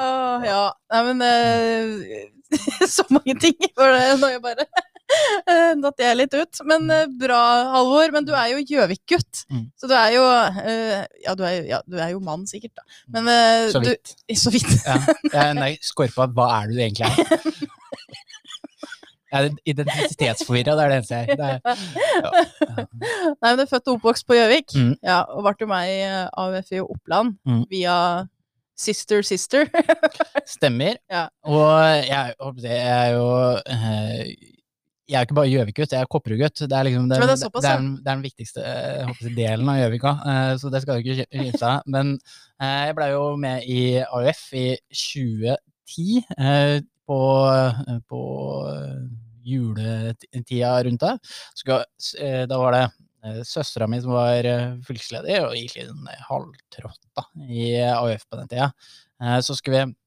Åh, 0.00 0.46
ja. 0.46 0.62
Nei, 0.94 1.02
men 1.10 1.20
eh, 1.26 2.30
Så 2.94 3.04
mange 3.10 3.34
ting 3.40 3.56
for 3.76 3.92
det 3.94 4.18
når 4.20 4.34
jeg 4.36 4.42
bare 4.44 4.66
datt 5.82 5.98
jeg 6.00 6.16
litt 6.16 6.34
ut. 6.38 6.60
Men 6.68 6.86
eh, 6.92 7.06
bra, 7.20 7.40
Halvor. 7.74 8.12
Men 8.14 8.24
du 8.28 8.32
er 8.36 8.52
jo 8.54 8.62
Gjøvik-gutt. 8.64 9.42
Mm. 9.52 9.66
Så 9.76 9.90
du 9.90 9.94
er 9.98 10.14
jo 10.16 10.22
eh, 10.62 11.02
ja, 11.26 11.34
du 11.36 11.42
er, 11.44 11.58
ja, 11.68 11.80
du 11.84 11.98
er 12.00 12.14
jo 12.14 12.22
mann, 12.24 12.46
sikkert, 12.48 12.74
da. 12.80 12.86
Men 13.16 13.28
eh, 13.32 13.68
Så 13.74 13.82
vidt. 13.84 14.14
Du, 14.24 14.34
så 14.46 14.52
vidt. 14.54 14.72
Ja. 14.86 15.50
Nei, 15.58 15.74
Skorpa, 15.84 16.28
hva 16.32 16.48
er 16.62 16.70
det 16.72 16.78
du 16.78 16.84
egentlig 16.86 17.10
er? 17.10 17.68
Jeg 19.32 19.46
er 19.48 19.54
identitetsforvirra, 19.72 20.74
det 20.76 20.82
er 20.84 20.90
det 20.90 20.96
eneste 20.98 21.14
jeg 21.16 21.28
er. 21.32 21.38
Det 21.40 21.46
er. 21.48 22.82
Nei, 23.40 23.46
men 23.46 23.56
du 23.56 23.62
er 23.64 23.70
født 23.70 23.86
og 23.88 23.94
oppvokst 23.96 24.26
på 24.28 24.36
Gjøvik. 24.36 24.74
Mm. 24.76 24.90
Ja, 25.08 25.22
og 25.32 25.46
ble 25.46 25.54
jo 25.64 25.68
med 25.70 25.88
i 25.88 25.94
eh, 26.04 26.26
AUF 26.42 26.72
i 26.76 26.82
Oppland 26.84 27.38
Mm. 27.48 27.62
via 27.70 27.94
Sister 28.78 29.22
Sister. 29.22 29.68
Stemmer. 30.48 30.96
Ja. 31.10 31.26
Og 31.44 32.06
jeg, 32.08 32.34
det 32.62 32.78
er 32.80 33.12
jo 33.16 33.26
eh, 33.60 34.32
Jeg 35.10 35.18
er 35.18 35.26
ikke 35.26 35.36
bare 35.36 35.50
Gjøvik-gutt, 35.52 35.92
jeg 35.92 36.00
er 36.00 36.08
Kopperud-gutt. 36.10 36.62
Det 36.70 36.76
liksom 36.88 37.08
det, 37.10 37.18
det 37.20 37.28
det, 37.28 37.64
er, 37.68 37.76
den- 37.76 37.90
det 37.98 38.06
den 38.08 38.22
viktigste 38.24 38.64
eh, 38.64 39.02
jeg 39.10 39.34
delen 39.36 39.68
av 39.68 39.80
Gjøvika, 39.82 40.12
eh, 40.32 40.52
så 40.62 40.70
det 40.72 40.80
skal 40.84 40.98
du 41.02 41.10
ikke 41.12 41.26
kimse 41.36 41.68
av. 41.68 41.82
Men 41.86 42.14
jeg 42.62 42.96
blei 42.96 43.10
jo 43.12 43.24
med 43.36 43.66
i 43.68 43.82
AUF 44.06 44.42
i 44.56 44.66
2010, 44.88 46.22
eh, 46.38 46.78
på, 47.10 47.20
på 48.08 48.20
juletida 49.44 50.72
rundt. 50.86 51.02
Eh, 51.02 52.44
da 52.48 52.58
var 52.62 52.76
det 52.76 52.84
søstera 53.46 53.88
mi 53.90 54.00
som 54.02 54.14
var 54.16 54.46
eh, 54.48 54.76
fylkesleder, 54.86 55.46
og 55.48 55.56
gikk 55.58 55.76
litt 55.78 55.90
sånn 55.90 56.08
halvtrått 56.28 57.26
i 57.48 57.72
AUF 57.86 58.26
på 58.28 58.40
den 58.40 58.50
tida. 58.52 58.70
Eh, 59.22 59.40
Så 59.44 59.58
skulle 59.58 59.84
vi 59.86 59.98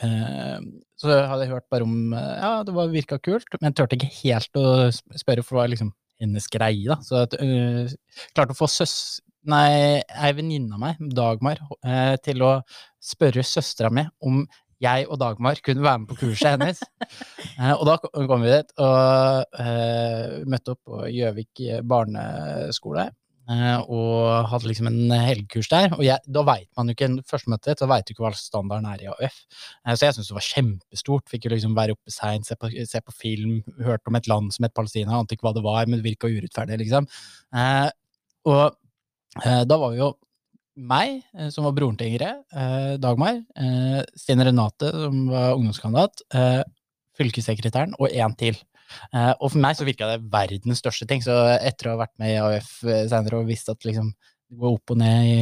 Eh, 0.00 0.58
så 0.96 1.10
hadde 1.26 1.42
jeg 1.42 1.50
hørt 1.50 1.66
bare 1.72 1.82
om 1.84 2.12
eh, 2.14 2.36
Ja, 2.38 2.62
det 2.64 2.72
var, 2.72 2.86
virka 2.92 3.18
kult, 3.18 3.48
men 3.60 3.74
turte 3.74 3.96
ikke 3.98 4.12
helt 4.22 4.54
å 4.56 4.86
spørre, 4.94 5.42
for 5.42 5.56
det 5.56 5.58
var 5.58 5.72
liksom 5.72 5.90
hennes 6.22 6.46
greie, 6.52 6.86
da. 6.86 7.00
Så 7.02 7.24
jeg 7.34 7.96
klarte 8.32 8.54
å 8.54 8.58
få 8.60 8.70
søs... 8.70 8.94
Nei, 9.42 9.98
ei 10.22 10.30
venninne 10.38 10.76
av 10.76 10.78
meg, 10.78 11.00
Dagmar, 11.18 11.58
eh, 11.82 12.14
til 12.22 12.44
å 12.46 12.52
spørre 13.02 13.42
søstera 13.42 13.90
mi 13.90 14.04
om 14.22 14.44
jeg 14.82 15.06
og 15.08 15.18
Dagmar 15.20 15.60
kunne 15.64 15.84
være 15.84 16.02
med 16.02 16.10
på 16.10 16.18
kurset 16.24 16.56
hennes. 16.56 16.82
Eh, 17.52 17.72
og 17.74 17.84
da 17.86 17.98
kom 18.00 18.42
vi 18.42 18.50
dit 18.50 18.70
og 18.80 19.58
uh, 19.60 20.38
møtte 20.48 20.72
opp 20.72 20.80
på 20.88 21.02
Gjøvik 21.12 21.60
barneskole. 21.86 23.04
eh, 23.52 23.78
og 23.92 24.48
hadde 24.50 24.70
liksom 24.70 24.88
en 24.88 25.12
helgekurs 25.12 25.68
der. 25.70 25.92
Og 25.98 26.04
jeg, 26.06 26.18
da 26.26 26.44
veit 26.48 26.68
man 26.78 26.88
jo 26.88 26.96
ikke 26.96 27.10
første 27.28 27.52
møtet, 27.52 27.82
da 27.82 27.88
veit 27.90 28.08
du 28.08 28.14
ikke 28.14 28.24
hva 28.24 28.32
standarden 28.38 28.88
er 28.88 29.04
i 29.04 29.10
AUF. 29.12 29.38
Så 29.84 30.08
jeg 30.08 30.16
syntes 30.16 30.32
det 30.32 30.38
var 30.38 30.48
kjempestort. 30.48 31.26
Fikk 31.30 31.46
jo 31.46 31.54
liksom 31.54 31.76
være 31.76 31.96
oppe 31.98 32.14
seint, 32.14 32.48
se, 32.48 32.56
se 32.88 33.02
på 33.04 33.16
film, 33.18 33.60
hørte 33.84 34.10
om 34.10 34.18
et 34.18 34.30
land 34.32 34.50
som 34.56 34.66
het 34.66 34.74
Palestina, 34.78 35.18
ante 35.18 35.36
ikke 35.36 35.48
hva 35.50 35.56
det 35.58 35.66
var, 35.66 35.86
men 35.86 36.00
det 36.00 36.08
virka 36.08 36.30
urettferdig, 36.30 36.80
liksom. 36.86 37.10
Og 38.48 38.64
da 39.42 39.78
var 39.78 39.92
vi 39.92 40.02
jo 40.02 40.14
meg, 40.76 41.22
eh, 41.36 41.48
som 41.52 41.66
var 41.66 41.74
broren 41.76 41.96
til 41.98 42.12
Ingrid, 42.12 42.44
eh, 42.52 42.96
Dagmar, 43.02 43.42
eh, 43.56 44.02
Stine 44.16 44.46
Renate, 44.48 44.90
som 44.90 45.26
var 45.28 45.56
ungdomskandidat, 45.56 46.22
eh, 46.34 46.62
fylkessekretæren 47.18 47.94
og 47.98 48.08
én 48.08 48.36
til. 48.36 48.56
Eh, 49.12 49.32
og 49.40 49.50
for 49.52 49.58
meg 49.58 49.76
så 49.76 49.86
virka 49.88 50.08
det 50.10 50.30
verdens 50.30 50.80
største 50.82 51.06
ting, 51.08 51.20
så 51.24 51.58
etter 51.60 51.88
å 51.88 51.96
ha 51.96 52.04
vært 52.04 52.18
med 52.18 52.34
i 52.34 52.40
AUF 52.40 52.80
seinere 52.82 53.08
senere 53.08 53.40
og 53.40 53.48
visst 53.48 53.68
at 53.68 53.80
liksom 53.88 54.12
det 54.52 54.60
går 54.60 54.74
opp 54.76 54.92
og 54.92 54.98
ned 55.00 55.24
i 55.24 55.36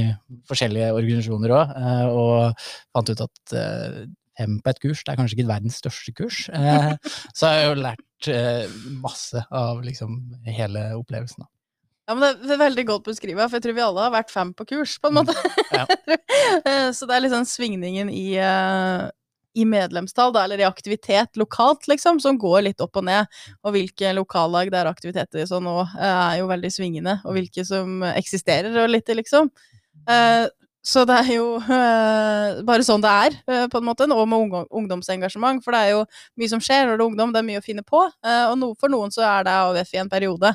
forskjellige 0.46 0.92
organisasjoner 0.94 1.54
òg, 1.56 1.72
eh, 1.80 2.08
og 2.14 2.66
fant 2.94 3.10
ut 3.10 3.22
at 3.26 3.54
eh, 3.58 4.04
fem 4.38 4.58
på 4.62 4.72
et 4.72 4.82
kurs, 4.84 5.02
det 5.04 5.12
er 5.12 5.18
kanskje 5.18 5.38
ikke 5.38 5.50
verdens 5.50 5.80
største 5.82 6.14
kurs. 6.16 6.44
Eh, 6.54 6.92
så 7.36 7.48
har 7.48 7.56
jeg 7.58 7.70
jo 7.70 7.80
lært 7.80 8.30
eh, 8.30 8.76
masse 9.02 9.42
av 9.50 9.82
liksom 9.82 10.20
hele 10.46 10.92
opplevelsen. 11.00 11.42
Da. 11.42 11.50
Ja, 12.10 12.14
men 12.18 12.40
det 12.42 12.56
er 12.56 12.58
veldig 12.58 12.82
godt 12.88 13.04
beskrivet, 13.06 13.44
for 13.46 13.60
jeg 13.60 13.62
tror 13.68 13.74
vi 13.76 13.82
alle 13.84 14.02
har 14.02 14.10
vært 14.10 14.32
fem 14.34 14.48
på 14.56 14.64
kurs, 14.72 14.96
på 14.98 15.12
en 15.12 15.20
måte. 15.20 15.36
Ja. 15.70 15.86
Eh, 16.66 16.88
Så 16.96 17.06
det 17.06 17.14
er 17.14 17.22
liksom 17.22 17.44
svingningen 17.46 18.08
i, 18.10 18.34
eh, 18.40 19.04
i 19.54 19.64
medlemstall, 19.68 20.32
da, 20.34 20.42
eller 20.44 20.58
i 20.62 20.66
aktivitet 20.66 21.38
lokalt, 21.38 21.86
liksom, 21.90 22.18
som 22.20 22.38
går 22.40 22.64
litt 22.66 22.82
opp 22.82 22.98
og 22.98 23.06
ned. 23.06 23.30
Og 23.62 23.76
hvilke 23.76 24.10
lokallag 24.16 24.72
det 24.72 24.80
er 24.80 24.90
aktiviteter 24.90 25.44
i 25.44 25.46
sånn 25.46 25.68
nå, 25.68 25.76
eh, 25.86 26.16
er 26.24 26.40
jo 26.40 26.50
veldig 26.50 26.72
svingende, 26.74 27.14
og 27.22 27.36
hvilke 27.38 27.64
som 27.68 28.02
eksisterer 28.10 28.74
og 28.82 28.90
litt, 28.90 29.12
liksom. 29.20 29.52
Så 30.80 31.02
det 31.04 31.12
er 31.12 31.34
jo 31.34 31.46
øh, 31.60 32.60
bare 32.64 32.84
sånn 32.86 33.02
det 33.04 33.10
er, 33.10 33.34
øh, 33.52 33.64
på 33.68 33.80
en 33.80 33.84
måte, 33.84 34.06
og 34.08 34.28
med 34.28 34.54
ungdomsengasjement. 34.64 35.60
For 35.64 35.76
det 35.76 35.80
er 35.80 35.90
jo 35.92 36.04
mye 36.40 36.52
som 36.52 36.62
skjer 36.64 36.86
når 36.86 36.96
det 36.96 37.04
er 37.04 37.10
ungdom, 37.10 37.34
det 37.34 37.42
er 37.42 37.48
mye 37.50 37.60
å 37.60 37.64
finne 37.64 37.84
på. 37.84 38.06
øh, 38.08 38.46
og 38.48 38.56
no, 38.60 38.70
for 38.80 38.92
noen 38.92 39.12
så 39.12 39.26
er 39.28 39.44
det 39.44 39.58
AUF 39.58 39.92
i 39.92 40.00
en 40.00 40.10
periode, 40.12 40.54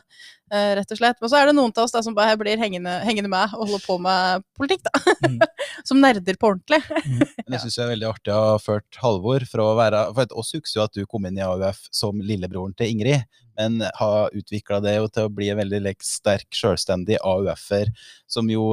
rett 0.56 0.92
og 0.94 0.98
slett. 0.98 1.18
Og 1.22 1.30
så 1.30 1.40
er 1.40 1.50
det 1.50 1.56
noen 1.58 1.74
av 1.74 1.84
oss 1.84 1.94
da 1.94 2.02
som 2.06 2.16
bare 2.18 2.38
blir 2.40 2.58
hengende, 2.62 2.94
hengende 3.06 3.30
med 3.30 3.54
og 3.58 3.66
holder 3.66 3.86
på 3.86 3.98
med 4.02 4.46
politikk, 4.58 4.86
da. 4.88 5.16
Mm. 5.26 5.40
som 5.90 6.02
nerder 6.02 6.38
på 6.40 6.52
ordentlig. 6.54 6.82
mm. 6.86 7.24
jeg 7.54 7.64
syns 7.64 7.78
jeg 7.78 7.86
er 7.86 7.94
veldig 7.94 8.10
artig 8.10 8.34
å 8.34 8.44
ha 8.54 8.60
ført 8.62 9.02
Halvor 9.02 9.46
fra 9.50 9.66
å 9.66 9.74
være 9.78 10.04
For 10.16 10.38
oss 10.42 10.54
husker 10.56 10.80
jo 10.80 10.86
at 10.86 10.96
du 10.96 11.10
kom 11.10 11.26
inn 11.28 11.42
i 11.42 11.46
AUF 11.46 11.88
som 11.94 12.22
lillebroren 12.22 12.78
til 12.78 12.94
Ingrid, 12.94 13.26
men 13.58 13.84
har 14.00 14.34
utvikla 14.36 14.80
det 14.84 14.96
til 15.16 15.28
å 15.28 15.32
bli 15.34 15.50
en 15.52 15.60
veldig 15.60 15.82
like, 15.86 16.06
sterk, 16.06 16.48
selvstendig 16.56 17.20
AUF-er, 17.22 17.92
som 18.28 18.50
jo 18.52 18.68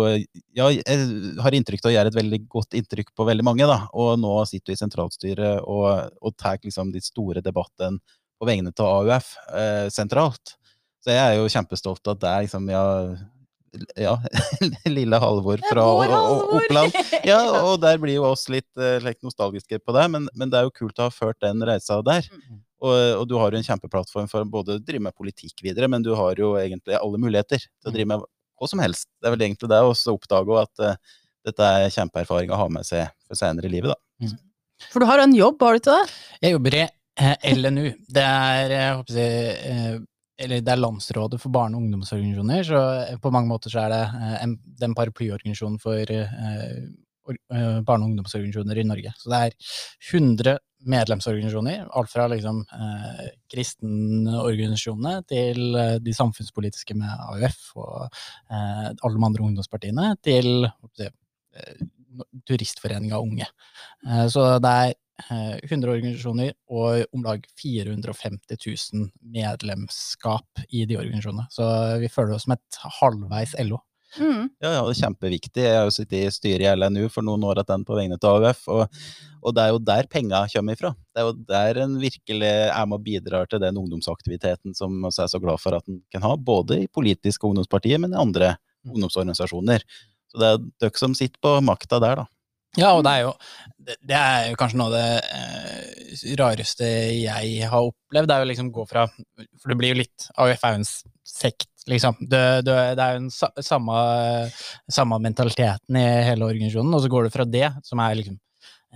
ja, 0.56 0.68
har 0.68 1.58
inntrykk 1.58 1.84
av 1.84 1.92
å 1.92 1.94
gjøre 1.96 2.12
et 2.12 2.18
veldig 2.18 2.40
godt 2.52 2.78
inntrykk 2.78 3.12
på 3.16 3.26
veldig 3.28 3.46
mange, 3.46 3.68
da. 3.68 3.84
Og 3.92 4.16
nå 4.20 4.34
sitter 4.50 4.72
du 4.72 4.76
i 4.76 4.80
sentralstyret 4.82 5.62
og, 5.62 6.16
og 6.22 6.36
tar 6.40 6.60
liksom 6.62 6.94
de 6.94 7.02
store 7.04 7.44
debattene 7.44 8.02
på 8.38 8.48
vegne 8.48 8.72
av 8.74 9.04
AUF 9.04 9.36
eh, 9.54 9.86
sentralt. 9.94 10.56
Så 11.02 11.14
jeg 11.14 11.22
er 11.22 11.38
jo 11.38 11.50
kjempestolt 11.50 12.02
av 12.06 12.16
at 12.16 12.22
det 12.22 12.32
er 12.32 12.44
liksom, 12.46 12.68
ja 12.70 12.86
ja, 13.94 14.22
lille 14.84 15.16
Halvor 15.16 15.60
fra! 15.70 15.84
Oppland. 16.56 16.92
Ja, 17.24 17.40
og 17.62 17.80
der 17.80 17.98
blir 18.02 18.18
jo 18.18 18.26
oss 18.32 18.48
litt, 18.52 18.68
eh, 18.76 18.98
litt 19.04 19.22
nostalgiske 19.24 19.78
på 19.80 19.94
det, 19.96 20.08
men, 20.12 20.28
men 20.34 20.52
det 20.52 20.60
er 20.60 20.68
jo 20.68 20.74
kult 20.76 20.98
å 21.00 21.08
ha 21.08 21.14
ført 21.14 21.40
den 21.44 21.62
reisa 21.66 22.00
der. 22.04 22.26
Mm. 22.82 22.88
Og, 22.88 23.00
og 23.20 23.26
du 23.30 23.36
har 23.38 23.54
jo 23.54 23.60
en 23.60 23.66
kjempeplattform 23.66 24.28
for 24.30 24.46
både 24.50 24.76
å 24.76 24.82
drive 24.82 25.06
med 25.06 25.14
politikk 25.14 25.62
videre, 25.62 25.88
men 25.90 26.02
du 26.02 26.12
har 26.18 26.38
jo 26.38 26.54
egentlig 26.58 26.98
alle 26.98 27.20
muligheter 27.22 27.62
til 27.62 27.90
å 27.90 27.94
drive 27.94 28.10
med 28.10 28.24
hva 28.58 28.70
som 28.70 28.82
helst. 28.82 29.08
Det 29.18 29.28
er 29.28 29.36
vel 29.36 29.44
egentlig 29.46 29.70
det 29.70 29.82
å 29.82 29.92
oppdage 30.12 30.62
at 30.62 30.82
uh, 30.82 31.18
dette 31.46 31.68
er 31.78 31.92
kjempeerfaring 31.94 32.52
å 32.52 32.58
ha 32.58 32.68
med 32.70 32.86
seg 32.86 33.10
for 33.26 33.38
senere 33.38 33.68
i 33.68 33.72
livet, 33.72 33.94
da. 33.94 34.34
For 34.90 35.02
du 35.02 35.06
har 35.06 35.22
en 35.22 35.34
jobb, 35.34 35.62
har 35.62 35.76
du 35.76 35.82
ikke 35.82 35.94
det? 35.94 36.14
Jeg 36.42 36.56
jobber 36.56 36.76
i 36.78 36.82
eh, 36.82 37.52
LNU. 37.54 37.84
Det 38.10 38.24
er, 38.24 38.74
jeg 38.74 38.96
håper 38.98 39.12
å 39.12 39.16
si, 39.16 39.28
eh, 39.70 40.00
eller 40.42 40.64
det 40.64 40.72
er 40.74 40.80
Landsrådet 40.80 41.38
for 41.42 41.54
barne- 41.54 41.78
og 41.78 41.84
ungdomsorganisasjoner, 41.84 42.64
så 42.66 42.82
eh, 43.04 43.20
på 43.22 43.32
mange 43.34 43.50
måter 43.50 43.72
så 43.72 43.84
er 43.84 43.94
det 43.94 44.02
eh, 44.08 44.36
en, 44.42 44.56
den 44.82 44.96
paraplyorganisasjonen 44.98 45.78
for 45.82 45.98
eh, 46.02 46.34
or, 46.34 46.50
eh, 46.50 46.82
barne- 47.28 48.02
og 48.02 48.10
ungdomsorganisasjoner 48.10 48.82
i 48.82 48.86
Norge. 48.88 49.14
Så 49.18 49.30
det 49.32 49.40
er 49.46 49.56
100 50.10 50.58
medlemsorganisasjoner, 50.88 51.86
alt 51.94 52.10
fra 52.10 52.26
liksom 52.30 52.62
eh, 52.74 53.26
kristenorganisasjonene 53.52 55.22
til 55.30 55.76
eh, 55.78 55.96
de 56.02 56.14
samfunnspolitiske 56.16 56.96
med 56.98 57.10
AUF 57.28 57.60
og 57.78 58.06
eh, 58.06 58.88
alle 58.90 59.14
de 59.14 59.26
andre 59.28 59.46
ungdomspartiene, 59.46 60.08
til 60.24 60.66
det, 60.98 61.12
eh, 61.54 61.86
Turistforeninga 62.48 63.20
Unge. 63.22 63.46
Eh, 64.06 64.26
så 64.32 64.48
det 64.62 64.74
er 64.82 64.94
eh, 65.28 65.56
100 65.70 65.94
organisasjoner 65.94 66.52
og 66.72 67.06
om 67.14 67.24
lag 67.26 67.46
450 67.62 68.58
000 68.66 69.08
medlemskap 69.38 70.66
i 70.70 70.84
de 70.88 70.98
organisasjonene. 70.98 71.48
Så 71.52 71.68
vi 72.02 72.10
føler 72.12 72.36
oss 72.36 72.48
som 72.48 72.56
et 72.58 72.82
halvveis 73.00 73.56
LO. 73.62 73.80
Mm. 74.18 74.48
Ja, 74.60 74.70
ja, 74.74 74.80
det 74.84 74.92
er 74.92 74.98
kjempeviktig. 74.98 75.62
Jeg 75.64 75.76
har 75.78 75.86
jo 75.88 75.94
sittet 75.94 76.18
i 76.18 76.32
styret 76.34 76.66
i 76.66 76.72
LNU 76.76 77.06
for 77.12 77.24
noen 77.24 77.44
år 77.48 77.62
igjen 77.62 77.86
på 77.88 77.96
vegne 77.96 78.18
av 78.18 78.44
AUF, 78.44 78.66
og, 78.74 78.98
og 79.40 79.56
det 79.56 79.64
er 79.64 79.72
jo 79.72 79.80
der 79.88 80.10
penga 80.12 80.42
kommer 80.52 80.76
ifra. 80.76 80.92
Det 81.12 81.22
er 81.22 81.28
jo 81.28 81.36
der 81.48 81.80
en 81.86 81.96
virkelig 82.02 82.52
er 82.66 82.90
med 82.90 82.98
og 82.98 83.06
bidrar 83.06 83.48
til 83.48 83.62
den 83.62 83.80
ungdomsaktiviteten 83.80 84.76
som 84.76 85.00
vi 85.00 85.12
er 85.12 85.32
så 85.32 85.40
glad 85.42 85.62
for 85.62 85.78
at 85.78 85.88
en 85.88 86.02
kan 86.12 86.26
ha, 86.26 86.34
både 86.36 86.82
i 86.82 86.90
politiske 86.92 87.48
ungdomspartier, 87.48 88.02
men 88.02 88.12
i 88.12 88.20
andre 88.20 88.54
ungdomsorganisasjoner. 88.88 89.84
Så 90.32 90.40
det 90.40 90.52
er 90.52 90.62
dere 90.82 91.00
som 91.00 91.16
sitter 91.16 91.40
på 91.44 91.56
makta 91.64 92.00
der, 92.02 92.24
da. 92.24 92.28
Ja, 92.80 92.94
og 92.96 93.02
det 93.04 93.10
er 93.12 93.26
jo, 93.26 93.32
det, 93.84 94.16
er 94.16 94.46
jo 94.48 94.56
kanskje 94.56 94.78
noe 94.80 94.88
av 94.88 94.94
det 94.96 95.08
eh, 95.36 96.36
rareste 96.40 96.86
jeg 97.18 97.68
har 97.68 97.88
opplevd. 97.90 98.30
Det 98.30 98.36
er 98.36 98.44
jo 98.44 98.48
liksom 98.48 98.70
gå 98.72 98.86
fra 98.88 99.04
For 99.12 99.72
det 99.72 99.76
blir 99.80 99.92
jo 99.92 99.98
litt 100.00 100.28
AUF 100.40 100.64
er 100.64 100.72
jo 100.72 100.80
en 100.80 100.88
sekt, 100.88 101.71
liksom. 101.90 102.16
Det, 102.20 102.62
det, 102.66 102.78
det 102.98 103.04
er 103.04 103.16
jo 103.16 103.24
den 103.24 103.66
samme, 103.66 103.98
samme 104.90 105.18
mentaliteten 105.22 105.98
i 105.98 106.06
hele 106.28 106.48
organisasjonen, 106.48 106.94
og 106.96 107.04
så 107.04 107.10
går 107.12 107.26
det 107.26 107.34
fra 107.34 107.46
det, 107.48 107.68
som 107.86 108.02
er 108.04 108.16
liksom 108.18 108.38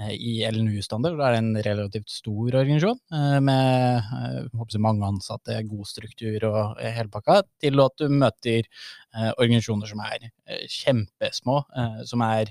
eh, 0.01 0.13
i 0.15 0.35
LNU-standard, 0.51 1.19
da 1.19 1.29
er 1.29 1.37
det 1.37 1.43
en 1.43 1.63
relativt 1.67 2.13
stor 2.13 2.59
organisasjon 2.63 3.01
eh, 3.19 3.39
med 3.45 4.11
eh, 4.21 4.41
jeg, 4.53 4.83
mange 4.85 5.09
ansatte, 5.09 5.59
god 5.71 5.91
struktur 5.91 6.49
og 6.51 6.83
hele 6.83 7.13
pakka, 7.13 7.43
til 7.63 7.85
at 7.87 7.97
du 8.03 8.13
møter 8.13 8.69
organisasjoner 9.17 9.89
som 9.89 10.03
er 10.05 10.29
kjempesmå, 10.69 11.61
som 12.05 12.25
er 12.27 12.51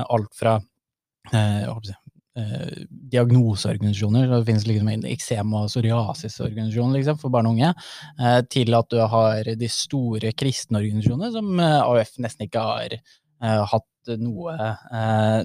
alt 0.00 0.32
fra 0.38 0.54
jeg, 1.32 2.05
eh, 2.38 2.84
diagnoseorganisasjoner, 3.12 4.26
så 4.28 4.38
det 4.38 4.48
finnes 4.50 4.66
liksom 4.68 4.90
en 4.92 5.04
eksem- 5.10 5.54
og 5.58 5.68
psoriasisorganisasjon 5.70 6.96
liksom, 6.96 7.20
for 7.22 7.34
barn 7.34 7.50
og 7.50 7.56
unge, 7.56 7.72
eh, 8.20 8.40
til 8.52 8.76
at 8.78 8.90
du 8.92 9.00
har 9.14 9.52
de 9.62 9.70
store 9.72 10.32
kristne 10.38 10.82
organisasjonene 10.82 11.32
som 11.34 11.52
eh, 11.60 11.78
AUF 11.82 12.16
nesten 12.24 12.48
ikke 12.48 12.64
har 12.70 12.96
eh, 12.96 13.62
hatt 13.72 13.92
noe, 14.22 14.54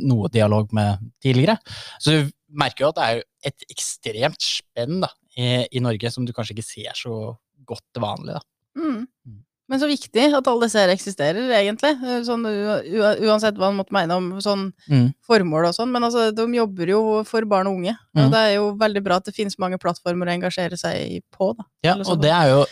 noe 0.06 0.30
dialog 0.30 0.70
med 0.78 1.00
tidligere. 1.18 1.56
Så 1.98 2.14
du 2.14 2.28
merker 2.62 2.86
jo 2.86 2.90
at 2.92 3.00
det 3.00 3.08
er 3.08 3.24
et 3.50 3.64
ekstremt 3.74 4.44
spenn 4.46 5.00
da, 5.02 5.10
i, 5.34 5.64
i 5.66 5.82
Norge 5.82 6.12
som 6.14 6.28
du 6.28 6.34
kanskje 6.36 6.54
ikke 6.54 6.68
ser 6.68 7.00
så 7.00 7.16
godt 7.66 7.88
til 7.90 8.06
vanlig. 8.06 8.36
Da. 8.38 8.44
Mm. 8.78 9.08
Men 9.72 9.80
så 9.80 9.88
viktig 9.88 10.26
at 10.36 10.48
alle 10.52 10.68
disse 10.68 10.82
her 10.82 10.92
eksisterer, 10.92 11.48
egentlig. 11.56 11.94
Eh, 12.04 12.18
Sånn, 12.28 12.44
uansett 13.24 13.56
hva 13.56 13.70
man 13.72 13.78
måtte 13.80 13.96
mene 13.96 14.18
om 14.20 14.26
sånn 14.44 14.66
Mm. 14.92 15.14
formål 15.26 15.70
og 15.70 15.76
sånn. 15.78 15.92
Men 15.94 16.04
altså, 16.04 16.26
de 16.36 16.46
jobber 16.58 16.92
jo 16.92 17.24
for 17.24 17.46
barn 17.48 17.68
og 17.72 17.78
unge. 17.80 17.96
Mm. 18.16 18.26
Og 18.26 18.32
det 18.34 18.42
er 18.42 18.54
jo 18.58 18.66
veldig 18.76 19.04
bra 19.06 19.16
at 19.22 19.26
det 19.30 19.34
finnes 19.36 19.58
mange 19.64 19.80
plattformer 19.80 20.28
å 20.28 20.36
engasjere 20.36 20.78
seg 20.78 21.24
på, 21.32 21.56
da. 21.56 21.64
Ja, 21.88 21.96
sånn. 21.96 22.12
og 22.12 22.22
det 22.22 22.32
er 22.36 22.50
jo 22.52 22.66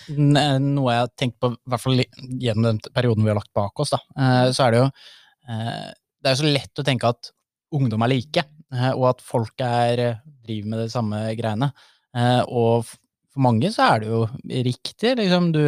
noe 0.60 0.92
jeg 0.92 1.00
har 1.06 1.12
tenkt 1.18 1.40
på, 1.40 1.54
i 1.56 1.70
hvert 1.72 1.82
fall 1.86 2.04
gjennom 2.44 2.64
den 2.64 2.80
perioden 2.94 3.24
vi 3.24 3.30
har 3.32 3.40
lagt 3.40 3.54
bak 3.56 3.80
oss, 3.80 3.92
da. 3.96 4.00
Eh, 4.18 4.52
Så 4.52 4.68
er 4.68 4.72
det 4.72 4.80
jo 4.84 4.92
eh, 5.50 5.94
Det 6.22 6.32
er 6.32 6.36
så 6.36 6.52
lett 6.54 6.76
å 6.76 6.84
tenke 6.84 7.08
at 7.08 7.32
ungdom 7.74 8.04
er 8.04 8.10
like, 8.12 8.44
eh, 8.74 8.92
og 8.92 9.06
at 9.16 9.22
folk 9.22 9.54
er, 9.62 10.00
eh, 10.00 10.16
driver 10.46 10.68
med 10.68 10.80
de 10.80 10.90
samme 10.90 11.36
greiene. 11.38 11.72
Eh, 12.14 12.42
Og 12.50 12.86
for 13.34 13.44
mange 13.46 13.70
så 13.74 13.86
er 13.96 14.00
det 14.04 14.10
jo 14.10 14.22
riktig, 14.70 15.16
liksom. 15.20 15.52
Du 15.56 15.62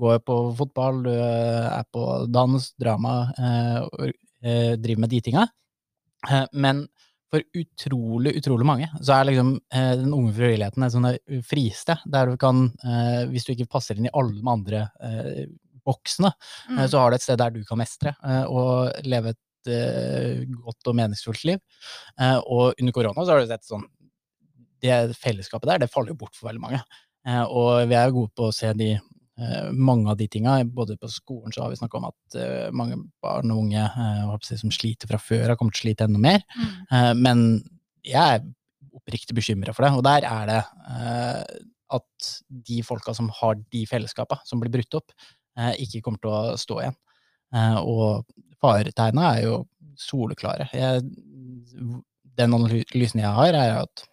går 0.00 0.18
på 0.26 0.38
fotball, 0.58 1.02
du 1.06 1.10
er 1.14 1.84
på 1.94 2.06
dans, 2.34 2.66
drama, 2.80 3.14
eh, 3.38 3.78
og 3.86 4.10
eh, 4.42 4.74
driver 4.80 5.04
med 5.06 5.10
de 5.14 5.20
tinga. 5.28 5.46
Eh, 6.30 6.46
Men 6.52 6.86
for 7.30 7.44
utrolig, 7.54 8.32
utrolig 8.40 8.66
mange 8.66 8.88
så 9.06 9.14
er 9.20 9.28
liksom 9.28 9.52
eh, 9.72 9.92
den 10.00 10.12
unge 10.16 10.32
frivilligheten 10.34 10.82
et 10.82 10.92
sånt 10.96 11.44
fristed, 11.46 12.02
der 12.10 12.32
du 12.32 12.36
kan, 12.42 12.64
eh, 12.82 13.20
hvis 13.30 13.46
du 13.46 13.52
ikke 13.54 13.68
passer 13.70 13.94
inn 14.00 14.08
i 14.10 14.14
alle 14.18 14.34
de 14.34 14.42
andre 14.50 14.80
eh, 15.00 15.44
boksene, 15.86 16.32
Mm. 16.70 16.78
eh, 16.80 16.88
så 16.90 16.98
har 16.98 17.10
du 17.10 17.14
et 17.20 17.22
sted 17.22 17.38
der 17.38 17.50
du 17.54 17.62
kan 17.64 17.78
mestre 17.78 18.16
eh, 18.24 18.42
og 18.50 18.90
leve 19.06 19.30
et 19.36 19.70
eh, 19.70 20.42
godt 20.58 20.90
og 20.90 20.96
meningsfullt 20.98 21.44
liv. 21.48 21.62
Eh, 22.18 22.36
og 22.50 22.74
under 22.80 22.92
korona 22.98 23.22
så 23.24 23.32
har 23.36 23.40
du 23.40 23.46
sett 23.54 23.64
sånn 23.70 23.86
Det 24.80 25.16
fellesskapet 25.18 25.68
der, 25.70 25.84
det 25.84 25.92
faller 25.92 26.14
jo 26.14 26.20
bort 26.22 26.36
for 26.36 26.50
veldig 26.50 26.62
mange. 26.62 26.82
Eh, 27.28 27.42
og 27.44 27.88
vi 27.90 27.96
er 27.98 28.08
jo 28.08 28.20
gode 28.20 28.34
på 28.36 28.48
å 28.48 28.54
se 28.54 28.70
de 28.76 28.92
eh, 28.94 29.66
mange 29.72 30.10
av 30.12 30.20
de 30.20 30.28
tinga. 30.30 30.60
Både 30.64 30.96
på 31.00 31.10
skolen 31.12 31.54
så 31.54 31.64
har 31.64 31.72
vi 31.72 31.80
snakka 31.80 32.00
om 32.00 32.08
at 32.10 32.38
eh, 32.38 32.70
mange 32.76 33.00
barn 33.22 33.52
og 33.52 33.66
unge 33.66 33.84
si, 34.46 34.60
som 34.60 34.72
sliter 34.74 35.10
fra 35.10 35.20
før, 35.20 35.50
har 35.52 35.60
kommet 35.60 35.76
til 35.76 35.84
å 35.84 35.88
slite 35.88 36.08
enda 36.08 36.22
mer. 36.22 36.46
Mm. 36.56 36.72
Eh, 36.96 37.12
men 37.20 37.44
jeg 38.06 38.38
er 38.38 38.48
oppriktig 38.96 39.36
bekymra 39.36 39.74
for 39.76 39.86
det, 39.86 39.92
og 39.96 40.06
der 40.06 40.26
er 40.28 40.48
det 40.50 40.62
eh, 40.94 41.60
at 41.96 42.30
de 42.68 42.80
folka 42.86 43.14
som 43.16 43.30
har 43.40 43.58
de 43.72 43.84
fellesskapa 43.88 44.40
som 44.46 44.62
blir 44.62 44.72
brutt 44.72 44.98
opp, 44.98 45.14
eh, 45.58 45.74
ikke 45.84 46.02
kommer 46.04 46.22
til 46.22 46.34
å 46.34 46.58
stå 46.60 46.78
igjen. 46.82 46.98
Eh, 47.54 47.78
og 47.82 48.30
faretegna 48.62 49.32
er 49.34 49.44
jo 49.48 49.56
soleklare. 50.00 50.68
Jeg, 50.76 51.04
den 52.40 52.56
analysen 52.56 53.22
jeg 53.22 53.34
har, 53.36 53.56
er 53.56 53.82
at 53.82 54.04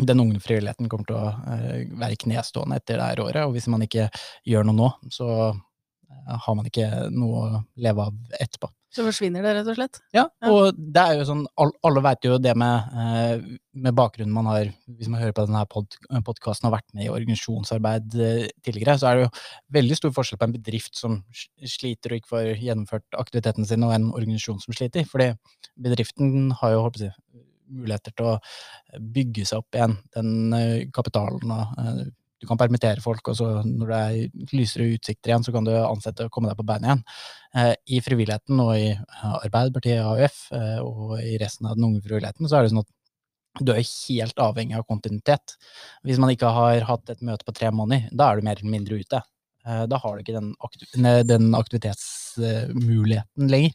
den 0.00 0.20
unge 0.20 0.40
frivilligheten 0.44 0.90
kommer 0.92 1.08
til 1.08 1.18
å 1.18 1.28
eh, 1.54 1.84
være 1.96 2.20
knestående 2.24 2.80
etter 2.80 3.00
det 3.00 3.10
her 3.12 3.22
året, 3.24 3.44
og 3.46 3.56
hvis 3.56 3.68
man 3.72 3.84
ikke 3.86 4.08
gjør 4.48 4.66
noe 4.68 4.76
nå, 4.76 4.88
så 5.12 5.28
eh, 5.50 6.34
har 6.46 6.58
man 6.58 6.68
ikke 6.68 6.88
noe 7.14 7.44
å 7.44 7.62
leve 7.80 8.10
av 8.10 8.40
etterpå. 8.40 8.70
Så 8.96 9.04
forsvinner 9.04 9.44
det, 9.44 9.50
rett 9.58 9.68
og 9.68 9.76
slett. 9.76 9.98
Ja, 10.14 10.22
og 10.48 10.76
det 10.78 11.02
er 11.02 11.18
jo 11.18 11.24
sånn, 11.28 11.42
alle 11.60 12.02
vet 12.06 12.24
jo 12.24 12.38
det 12.40 12.54
med, 12.56 12.94
eh, 12.96 13.42
med 13.76 13.96
bakgrunnen 13.98 14.32
man 14.32 14.48
har, 14.48 14.70
hvis 14.88 15.10
man 15.12 15.20
hører 15.20 15.34
på 15.36 15.44
denne 15.44 15.64
pod, 15.68 15.98
podkasten 16.24 16.64
og 16.64 16.70
har 16.70 16.78
vært 16.78 16.94
med 16.96 17.04
i 17.04 17.10
organisasjonsarbeid 17.12 18.16
tidligere, 18.64 18.96
så 18.96 19.10
er 19.10 19.18
det 19.18 19.26
jo 19.26 19.34
veldig 19.76 19.98
stor 20.00 20.14
forskjell 20.16 20.40
på 20.40 20.48
en 20.48 20.56
bedrift 20.56 20.96
som 20.96 21.18
sliter 21.60 22.14
og 22.14 22.22
ikke 22.22 22.32
får 22.32 22.48
gjennomført 22.54 23.20
aktivitetene 23.20 23.68
sine, 23.68 23.90
og 23.90 23.96
en 23.98 24.08
organisasjon 24.16 24.62
som 24.64 24.76
sliter. 24.76 25.04
Fordi 25.10 25.32
bedriften 25.76 26.54
har 26.62 26.76
jo 26.76 26.86
håper 26.86 27.08
jeg, 27.08 27.16
muligheter 27.68 28.14
til 28.16 28.30
å 28.32 28.36
bygge 29.00 29.46
seg 29.48 29.62
opp 29.62 29.78
igjen, 29.78 29.98
den 30.16 30.56
eh, 30.56 30.86
kapitalen 30.94 31.52
og 31.56 31.82
eh, 31.82 32.06
du 32.36 32.44
kan 32.48 32.58
permittere 32.60 33.00
folk, 33.00 33.30
og 33.30 33.36
så 33.38 33.46
når 33.64 33.90
det 33.90 33.98
er 33.98 34.50
lysere 34.52 34.90
utsikter 34.92 35.30
igjen, 35.30 35.44
så 35.46 35.52
kan 35.54 35.64
du 35.64 35.72
ansette 35.78 36.26
og 36.26 36.32
komme 36.34 36.50
deg 36.50 36.58
på 36.58 36.66
beina 36.68 36.90
igjen. 36.90 37.02
Eh, 37.56 37.72
I 37.96 38.00
frivilligheten 38.04 38.60
og 38.60 38.72
i 38.76 38.90
Arbeiderpartiet, 39.30 40.02
AUF 40.04 40.52
eh, 40.56 40.80
og 40.84 41.16
i 41.22 41.38
resten 41.40 41.66
av 41.68 41.78
den 41.78 41.86
unge 41.88 42.02
frivilligheten, 42.04 42.48
så 42.48 42.58
er 42.58 42.66
det 42.66 42.74
sånn 42.74 42.84
at 42.84 42.92
du 43.64 43.70
er 43.72 43.80
helt 43.80 44.38
avhengig 44.44 44.76
av 44.76 44.84
kontinuitet. 44.84 45.56
Hvis 46.04 46.20
man 46.20 46.30
ikke 46.34 46.52
har 46.52 46.84
hatt 46.90 47.08
et 47.14 47.24
møte 47.24 47.46
på 47.46 47.56
tre 47.56 47.72
måneder, 47.72 48.12
da 48.12 48.28
er 48.28 48.36
du 48.36 48.42
mer 48.44 48.60
eller 48.60 48.74
mindre 48.74 49.00
ute. 49.00 49.18
Da 49.64 49.98
har 49.98 50.12
du 50.12 50.20
ikke 50.20 50.36
den, 50.36 50.52
aktiv 50.62 50.88
den 51.26 51.54
aktivitetsmuligheten 51.56 53.48
lenger. 53.50 53.72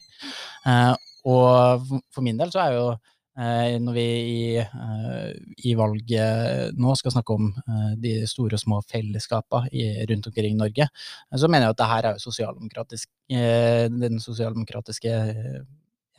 Og 1.28 1.82
for 2.14 2.22
min 2.24 2.38
del 2.38 2.54
så 2.54 2.62
er 2.62 2.78
jo 2.78 2.86
Eh, 2.86 3.00
når 3.34 3.94
vi 3.96 4.04
i, 4.04 4.56
eh, 4.60 5.28
i, 5.64 5.74
valget 5.74 6.76
nå 6.76 6.94
skal 7.00 7.14
snakke 7.14 7.32
om 7.32 7.46
eh, 7.48 7.92
de 7.96 8.14
store 8.28 8.58
og 8.58 8.60
små 8.60 8.80
fellesskapene 8.84 10.04
rundt 10.10 10.28
omkring 10.28 10.52
i 10.52 10.58
Norge, 10.58 10.88
så 11.32 11.48
mener 11.48 11.66
jeg 11.66 11.76
at 11.76 11.80
det 11.80 11.90
her 11.92 12.08
er 12.10 12.20
sosialdemokratisk, 12.20 13.08
den 13.32 14.20
sosialdemokratiske 14.20 15.14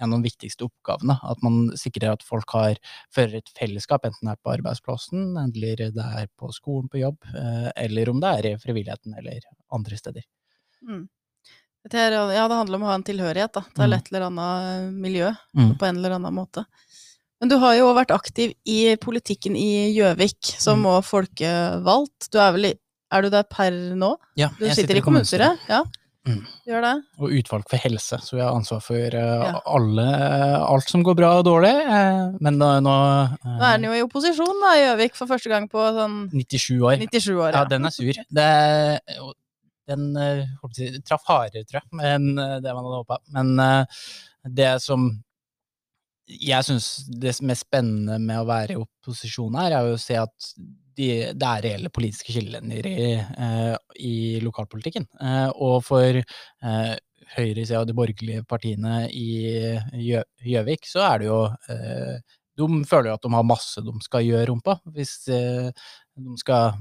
en 0.02 0.14
av 0.14 0.20
de 0.20 0.26
viktigste 0.26 0.66
oppgavene. 0.66 1.16
At 1.22 1.44
man 1.46 1.70
sikrer 1.80 2.16
at 2.16 2.26
folk 2.26 2.50
har, 2.58 2.80
fører 3.14 3.38
et 3.40 3.52
fellesskap, 3.56 4.08
enten 4.10 4.28
det 4.28 4.34
er 4.34 4.42
på 4.42 4.56
arbeidsplassen, 4.56 5.36
eller 5.38 5.84
det 5.94 6.08
er 6.24 6.32
på 6.36 6.50
skolen, 6.52 6.90
på 6.90 7.04
jobb, 7.04 7.22
eller 7.78 8.10
om 8.10 8.20
det 8.20 8.32
er 8.40 8.48
i 8.50 8.56
frivilligheten 8.60 9.14
eller 9.22 9.46
andre 9.72 10.00
steder. 10.02 10.26
Mm. 10.82 11.06
Det 11.92 12.00
er, 12.00 12.16
ja, 12.32 12.48
det 12.48 12.58
handler 12.58 12.80
om 12.80 12.86
å 12.86 12.92
ha 12.94 12.96
en 12.96 13.04
tilhørighet 13.04 13.56
da, 13.58 13.64
til 13.76 13.92
mm. 13.92 13.96
et 13.98 14.10
eller 14.10 14.26
annet 14.30 15.00
miljø 15.04 15.32
mm. 15.52 15.74
på 15.80 15.88
en 15.88 15.98
eller 16.00 16.16
annen 16.16 16.36
måte. 16.36 16.64
Men 17.44 17.52
du 17.52 17.58
har 17.60 17.74
jo 17.76 17.90
vært 17.92 18.14
aktiv 18.16 18.54
i 18.72 18.94
politikken 19.04 19.58
i 19.60 19.90
Gjøvik, 19.92 20.54
som 20.64 20.80
mm. 20.80 21.02
folkevalgt. 21.04 22.30
Du 22.32 22.38
er 22.40 22.54
vel 22.56 22.70
i 22.70 22.78
Er 23.14 23.26
du 23.26 23.28
der 23.34 23.44
per 23.44 23.76
nå? 24.00 24.14
Ja, 24.40 24.48
du 24.56 24.64
sitter, 24.64 24.78
sitter 24.78 24.98
i 24.98 25.02
kommunestyret? 25.04 25.66
Ja. 25.68 25.82
Mm. 26.24 26.40
Gjør 26.64 26.86
det. 26.86 26.94
Og 27.20 27.34
utvalg 27.36 27.66
for 27.68 27.84
helse, 27.84 28.22
så 28.24 28.38
vi 28.38 28.40
har 28.40 28.56
ansvar 28.56 28.80
for 28.86 28.96
uh, 29.20 29.44
ja. 29.44 29.60
alle, 29.76 30.06
alt 30.64 30.88
som 30.88 31.04
går 31.04 31.18
bra 31.20 31.34
og 31.42 31.44
dårlig. 31.50 31.74
Uh, 31.84 32.40
men 32.48 32.62
nå 32.62 32.70
Nå, 32.86 32.96
uh, 33.44 33.60
er 33.60 33.76
den 33.76 33.90
jo 33.90 33.98
i 34.00 34.06
opposisjon, 34.06 34.64
da, 34.64 34.72
i 34.80 34.86
Gjøvik, 34.86 35.20
for 35.20 35.34
første 35.34 35.52
gang 35.52 35.68
på 35.68 35.84
sånn 36.00 36.18
97 36.32 36.80
år. 36.80 37.04
97 37.04 37.30
år 37.36 37.50
ja. 37.50 37.58
ja, 37.58 37.66
den 37.76 37.92
er 37.92 37.96
sur. 37.98 38.24
Det, 38.40 38.48
den 39.92 40.08
uh, 40.16 40.96
traff 41.04 41.28
hardere, 41.28 41.68
tror 41.68 41.84
jeg, 41.84 41.92
enn 42.08 42.32
det 42.40 42.72
man 42.72 42.88
hadde 42.88 43.04
håpa. 43.04 43.20
Men 43.36 43.54
det 44.48 44.72
som 44.88 45.12
jeg 46.28 46.66
syns 46.68 46.88
det 47.10 47.34
mest 47.44 47.66
spennende 47.68 48.18
med 48.22 48.42
å 48.42 48.48
være 48.48 48.76
i 48.76 48.80
opposisjon 48.80 49.58
her, 49.60 49.76
er 49.76 49.92
å 49.92 50.00
se 50.00 50.18
at 50.20 50.54
de, 50.98 51.08
det 51.34 51.50
er 51.50 51.66
reelle 51.66 51.92
politiske 51.94 52.34
skillelinjer 52.34 52.88
i, 52.90 53.08
uh, 53.18 53.76
i 53.98 54.16
lokalpolitikken. 54.44 55.08
Uh, 55.20 55.50
og 55.66 55.80
for 55.88 56.20
uh, 56.22 56.94
høyresida 57.34 57.82
og 57.82 57.90
de 57.90 57.98
borgerlige 57.98 58.46
partiene 58.46 59.08
i 59.10 59.28
Gjøvik, 60.46 60.86
så 60.86 61.06
er 61.08 61.22
det 61.24 61.30
jo 61.32 61.38
De 62.54 62.68
føler 62.86 63.10
jo 63.10 63.16
at 63.16 63.24
de 63.24 63.32
har 63.34 63.46
masse 63.48 63.82
de 63.82 63.94
skal 64.06 64.28
gjøre 64.28 64.54
om 64.54 64.60
på, 64.62 64.76
hvis 64.94 65.16
de 65.26 66.36
skal 66.38 66.76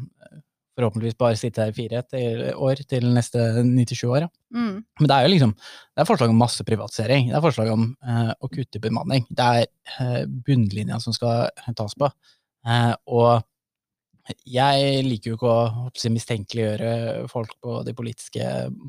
forhåpentligvis 0.79 1.19
bare 1.21 1.39
sitte 1.39 1.65
her 1.65 1.73
i 1.73 1.77
fire 1.77 2.03
til 2.09 2.43
år 2.55 2.83
til 2.89 3.09
neste 3.13 3.45
97 3.61 4.05
år. 4.09 4.27
Ja. 4.27 4.31
Mm. 4.53 4.83
Men 5.01 5.11
det 5.11 5.17
er 5.17 5.27
jo 5.27 5.33
liksom 5.35 5.55
det 5.57 6.03
er 6.03 6.09
forslag 6.09 6.33
om 6.33 6.41
masse 6.41 6.65
privatisering. 6.69 7.31
Det 7.31 7.39
er 7.39 7.45
forslag 7.45 7.73
om 7.73 7.89
eh, 8.09 8.33
å 8.41 8.51
kutte 8.53 8.83
bemanning. 8.83 9.27
Det 9.31 9.49
er 9.61 9.67
eh, 9.99 10.23
bunnlinja 10.47 11.01
som 11.03 11.17
skal 11.17 11.51
tas 11.77 11.97
på. 11.99 12.11
Eh, 12.69 12.93
og 13.13 13.43
jeg 14.47 15.03
liker 15.07 15.33
jo 15.33 15.37
ikke 15.37 15.51
å 15.51 15.89
si, 15.99 16.11
mistenkeliggjøre 16.13 17.27
folk 17.31 17.57
på 17.63 17.81
de 17.87 17.95
politiske 17.99 18.45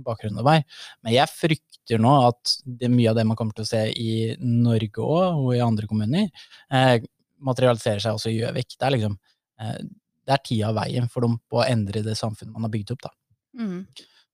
bakgrunnene 0.05 0.45
der, 0.45 0.83
men 1.01 1.15
jeg 1.15 1.31
frykter 1.31 2.01
nå 2.01 2.11
at 2.29 2.53
det, 2.63 2.91
mye 2.93 3.09
av 3.11 3.17
det 3.17 3.25
man 3.27 3.39
kommer 3.39 3.57
til 3.57 3.65
å 3.65 3.71
se 3.71 3.81
i 3.89 4.13
Norge 4.39 5.01
òg, 5.01 5.41
og 5.41 5.49
i 5.55 5.63
andre 5.65 5.89
kommuner, 5.89 6.29
eh, 6.69 6.95
materialiserer 7.43 8.03
seg 8.03 8.19
også 8.19 8.31
i 8.31 8.37
Gjøvik. 8.37 8.77
Det 8.77 8.87
er 8.87 8.95
liksom 8.95 9.17
eh, 9.59 9.79
det 10.23 10.35
er 10.35 10.43
tida 10.45 10.71
av 10.71 10.79
veien 10.81 11.09
for 11.11 11.25
dem 11.25 11.37
på 11.49 11.59
å 11.59 11.67
endre 11.67 12.03
det 12.05 12.15
samfunnet 12.19 12.53
man 12.55 12.67
har 12.67 12.73
bygd 12.73 12.95
opp. 12.95 13.07
da. 13.07 13.13
Mm. 13.59 13.83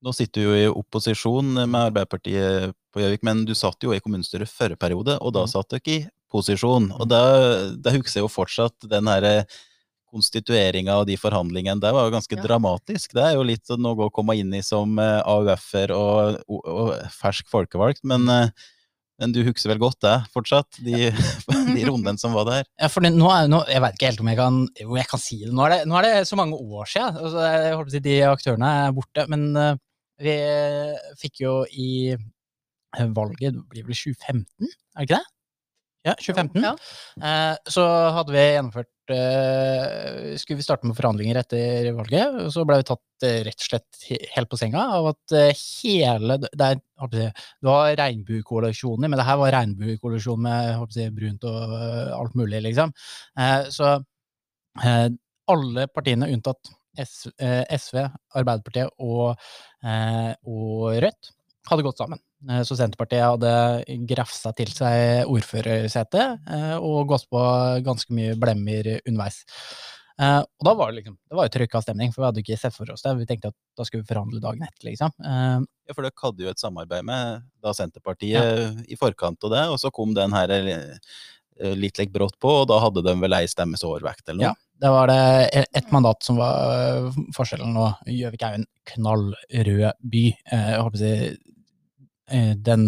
Nå 0.05 0.13
sitter 0.15 0.41
du 0.41 0.47
jo 0.47 0.57
i 0.57 0.67
opposisjon 0.71 1.57
med 1.65 1.79
Arbeiderpartiet 1.89 2.75
på 2.93 3.01
Gjøvik, 3.03 3.25
men 3.27 3.43
du 3.47 3.51
satt 3.57 3.83
jo 3.83 3.91
i 3.91 3.99
kommunestyret 4.03 4.51
forrige 4.51 4.79
periode, 4.79 5.17
og 5.19 5.33
da 5.35 5.43
mm. 5.43 5.51
satt 5.51 5.71
du 5.71 5.79
ikke 5.79 5.95
i 5.97 6.05
posisjon. 6.31 6.91
Og 6.95 7.03
mm. 7.03 7.09
da, 7.11 7.23
da 7.75 7.95
husker 7.97 8.21
jeg 8.21 8.25
jo 8.27 8.31
fortsatt 8.31 8.87
den 8.91 9.11
herre 9.11 9.33
konstitueringa 10.09 10.95
og 10.97 11.05
de 11.05 11.19
forhandlingene 11.21 11.81
det 11.83 11.91
var 11.93 12.07
jo 12.07 12.15
ganske 12.15 12.37
ja. 12.37 12.41
dramatisk. 12.41 13.13
Det 13.13 13.25
er 13.25 13.37
jo 13.37 13.45
litt 13.45 13.69
noe 13.77 14.07
å 14.07 14.13
komme 14.13 14.35
inn 14.39 14.53
i 14.57 14.63
som 14.65 14.97
eh, 15.01 15.19
AUF-er 15.21 15.93
og, 15.95 16.39
og, 16.47 16.63
og, 16.65 16.93
fersk 17.13 17.49
folkevalgt, 17.51 18.01
men 18.09 18.25
uh, 18.25 18.69
men 19.19 19.33
du 19.35 19.41
husker 19.43 19.73
vel 19.73 19.81
godt 19.81 19.99
det 20.05 20.15
fortsatt, 20.33 20.79
de, 20.85 21.09
de 21.75 21.85
rundene 21.87 22.19
som 22.21 22.35
var 22.37 22.47
der? 22.47 22.67
Ja, 22.79 22.89
for 22.91 23.03
nå 23.03 23.31
er, 23.33 23.49
nå, 23.51 23.61
Jeg 23.69 23.83
vet 23.83 23.97
ikke 23.97 24.11
helt 24.11 24.23
om 24.23 24.31
jeg 24.31 24.39
kan 24.39 24.59
Jo, 24.79 24.95
jeg 24.99 25.09
kan 25.11 25.21
si 25.21 25.41
det. 25.43 25.51
Nå 25.55 25.65
er 25.67 25.75
det, 25.75 25.79
nå 25.91 25.99
er 25.99 26.07
det 26.07 26.13
så 26.29 26.39
mange 26.39 26.59
år 26.59 26.89
siden. 26.89 27.19
Altså, 27.19 27.45
jeg 27.45 27.73
håper 27.75 27.91
å 27.91 27.95
si 27.95 28.03
De 28.07 28.17
aktørene 28.29 28.73
er 28.85 28.95
borte. 28.95 29.25
Men 29.31 29.47
uh, 29.59 29.73
vi 30.19 30.35
fikk 31.19 31.43
jo 31.45 31.55
i 31.71 31.91
valget 32.97 33.53
Det 33.53 33.65
blir 33.69 33.85
vel 33.85 33.95
2015, 33.95 34.65
er 34.65 35.03
det 35.03 35.05
ikke 35.05 35.19
det? 35.19 35.38
Ja, 36.09 36.15
2015. 36.17 36.63
Ja. 36.63 36.73
Uh, 37.21 37.55
så 37.69 37.83
hadde 38.15 38.33
vi 38.33 38.43
gjennomført 38.43 39.13
uh, 39.13 40.35
Skulle 40.39 40.59
vi 40.59 40.65
starte 40.65 40.89
med 40.89 40.97
forhandlinger 40.97 41.41
etter 41.41 41.89
valget, 41.97 42.37
og 42.45 42.53
så 42.55 42.65
ble 42.67 42.79
vi 42.81 42.87
tatt 42.89 43.25
uh, 43.27 43.39
rett 43.47 43.63
og 43.63 43.67
slett 43.67 44.05
helt 44.35 44.51
på 44.51 44.59
senga 44.59 44.85
av 44.97 45.11
at 45.13 45.35
hele 45.59 46.39
det 46.45 46.69
er, 46.69 46.81
si, 46.81 47.25
det 47.25 47.69
var 47.69 47.93
regnbuekoalisjoner, 47.99 49.07
men 49.07 49.19
det 49.19 49.27
her 49.27 49.41
var 49.41 49.53
regnbuekoalisjon 49.55 50.45
med 50.47 50.95
si, 50.95 51.09
brunt 51.15 51.45
og 51.49 51.75
alt 52.17 52.37
mulig, 52.39 52.63
liksom. 52.65 52.91
så 53.71 53.93
alle 55.49 55.85
partiene 55.91 56.29
unntatt 56.33 56.71
SV, 56.99 58.01
Arbeiderpartiet 58.39 58.91
og, 58.99 59.39
og 60.51 60.99
Rødt 61.05 61.31
hadde 61.69 61.85
gått 61.85 62.01
sammen. 62.01 62.21
Eh, 62.47 62.63
så 62.63 62.77
Senterpartiet 62.77 63.25
hadde 63.25 63.99
grafsa 64.07 64.53
til 64.55 64.71
seg 64.71 65.29
ordførersetet 65.29 66.49
eh, 66.49 66.75
og 66.77 67.09
gått 67.11 67.27
på 67.31 67.45
ganske 67.85 68.15
mye 68.15 68.35
blemmer 68.39 68.95
underveis. 69.01 69.43
Uh, 70.19 70.41
og 70.59 70.65
da 70.67 70.73
var 70.75 70.89
det 70.91 70.97
liksom, 70.97 71.13
det 71.31 71.35
var 71.37 71.45
jo 71.47 71.51
trykka 71.53 71.79
stemning, 71.79 72.09
for 72.11 72.19
vi 72.19 72.25
hadde 72.27 72.41
ikke 72.41 72.57
sett 72.59 72.75
for 72.75 72.89
oss 72.91 73.05
det. 73.05 73.13
Vi 73.21 73.27
tenkte 73.27 73.53
at 73.53 73.55
da 73.79 73.85
skulle 73.87 74.03
vi 74.03 74.09
forhandle 74.09 74.41
dagen 74.43 74.65
etter, 74.65 74.89
liksom. 74.89 75.13
Uh, 75.23 75.63
ja, 75.87 75.95
for 75.95 76.03
dere 76.03 76.23
hadde 76.25 76.43
jo 76.43 76.51
et 76.51 76.59
samarbeid 76.59 77.05
med 77.07 77.45
da 77.63 77.71
Senterpartiet 77.77 78.35
ja. 78.35 78.65
i 78.83 78.97
forkant 78.99 79.47
av 79.47 79.53
det, 79.53 79.61
og 79.71 79.79
så 79.79 79.93
kom 79.95 80.11
den 80.17 80.35
her 80.35 80.51
litt 81.79 82.01
like 82.01 82.11
brått 82.11 82.35
på, 82.43 82.51
og 82.61 82.67
da 82.67 82.81
hadde 82.83 83.05
de 83.07 83.15
vel 83.21 83.37
ei 83.37 83.47
stemmes 83.47 83.85
overvekt, 83.87 84.25
eller 84.27 84.41
noe? 84.41 84.51
Ja, 84.51 84.83
det 84.83 84.91
var 84.97 85.07
det 85.07 85.23
ett 85.61 85.79
et 85.79 85.95
mandat 85.95 86.27
som 86.27 86.39
var 86.39 87.07
forskjellen, 87.35 87.79
og 87.79 88.11
Gjøvik 88.11 88.43
er 88.43 88.57
jo 88.57 88.59
en 88.59 88.69
knallrød 88.91 90.03
by. 90.03 90.25
Jeg 90.35 90.83
håper 90.83 90.99
å 90.99 91.03
si 91.05 91.15
Eh, 91.23 91.58
den 92.65 92.85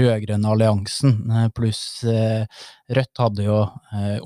rød-grønne 0.00 0.52
alliansen 0.52 1.16
eh, 1.30 1.48
pluss 1.54 2.02
eh, 2.08 2.44
Rødt 2.90 3.22
hadde 3.22 3.46
jo 3.46 3.58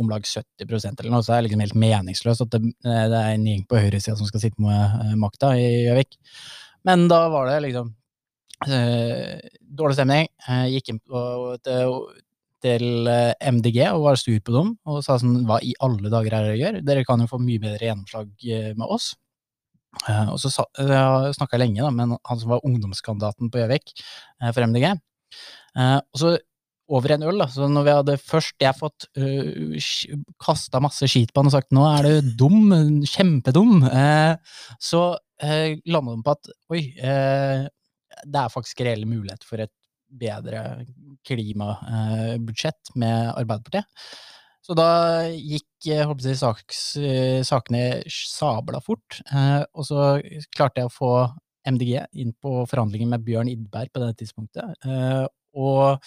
om 0.01 0.09
lag 0.09 0.25
70% 0.25 1.03
eller 1.03 1.13
noe, 1.13 1.23
så 1.25 1.35
det 1.35 1.37
er 1.37 1.47
liksom 1.47 1.63
helt 1.65 1.79
meningsløst 1.83 2.45
at 2.47 2.55
det, 2.55 2.61
er 2.87 3.17
en 3.35 3.47
gjeng 3.49 3.65
på 3.69 3.77
høyresida 3.77 4.17
som 4.17 4.29
skal 4.29 4.41
sitte 4.41 4.65
med 4.65 5.19
makta 5.21 5.51
i 5.61 5.67
Gjøvik. 5.85 6.17
Men 6.89 7.05
da 7.13 7.19
var 7.33 7.51
det 7.51 7.59
liksom 7.67 7.91
dårlig 8.65 9.99
stemning. 9.99 10.31
gikk 10.73 10.89
inn 10.95 11.03
på, 11.05 11.21
til 12.65 13.11
MDG 13.59 13.83
og 13.91 14.07
var 14.07 14.21
sur 14.21 14.41
på 14.41 14.57
dem 14.57 14.73
og 14.89 15.03
sa 15.05 15.19
sånn 15.21 15.45
Hva 15.45 15.61
i 15.61 15.75
alle 15.85 16.09
dager 16.09 16.39
er 16.39 16.47
det 16.47 16.55
dere 16.55 16.63
gjør? 16.63 16.81
Dere 16.89 17.05
kan 17.05 17.21
jo 17.21 17.29
få 17.35 17.43
mye 17.43 17.61
bedre 17.61 17.91
gjennomslag 17.91 18.49
med 18.81 18.87
oss. 18.89 19.13
Uh, 20.05 20.33
og 20.35 20.41
så 20.41 20.51
uh, 20.51 21.31
snakka 21.35 21.57
jeg 21.57 21.65
lenge 21.65 21.85
da, 21.85 21.91
med 21.95 22.17
han 22.19 22.41
som 22.41 22.53
var 22.53 22.65
ungdomskandidaten 22.67 23.51
på 23.53 23.63
Gjøvik 23.63 23.95
uh, 23.95 24.51
for 24.51 24.67
MDG. 24.67 24.91
Uh, 25.79 26.01
og 26.01 26.21
så 26.21 26.35
over 26.95 27.15
en 27.15 27.25
øl, 27.25 27.39
da. 27.41 27.47
Så 27.49 27.69
når 27.71 27.87
vi 27.87 27.95
hadde 27.97 28.17
først 28.21 28.61
jeg 28.61 28.77
fått 28.77 29.07
uh, 29.17 29.93
kasta 30.45 30.83
masse 30.85 31.09
skit 31.09 31.33
på 31.33 31.43
han 31.43 31.49
og 31.49 31.57
sagt 31.57 31.73
nå 31.75 31.87
er 31.89 32.09
du 32.09 32.35
dum, 32.45 32.75
kjempedum, 33.09 33.87
så 34.83 35.07
uh, 35.17 35.71
landa 35.89 36.19
de 36.19 36.27
på 36.27 36.37
at 36.37 36.53
oi, 36.75 36.83
det 36.95 38.41
er 38.41 38.53
faktisk 38.53 38.85
reelle 38.85 39.09
mulighet 39.09 39.43
for 39.49 39.65
et 39.65 39.73
bedre 40.15 40.85
klimabudsjett 41.27 42.93
med 43.01 43.33
Arbeiderpartiet. 43.33 43.89
Så 44.65 44.77
da 44.79 45.27
gikk 45.35 45.67
jeg, 45.87 46.37
saks, 46.41 46.83
sakene 47.49 48.03
sabla 48.11 48.81
fort, 48.85 49.21
eh, 49.31 49.63
og 49.75 49.87
så 49.89 50.07
klarte 50.55 50.83
jeg 50.83 50.91
å 50.91 50.95
få 50.95 51.13
MDG 51.67 52.05
inn 52.21 52.33
på 52.45 52.65
forhandlinger 52.69 53.09
med 53.15 53.25
Bjørn 53.25 53.49
Idberg 53.53 53.93
på 53.95 54.03
det 54.05 54.15
tidspunktet. 54.21 54.75
Eh, 54.85 55.27
og 55.55 56.01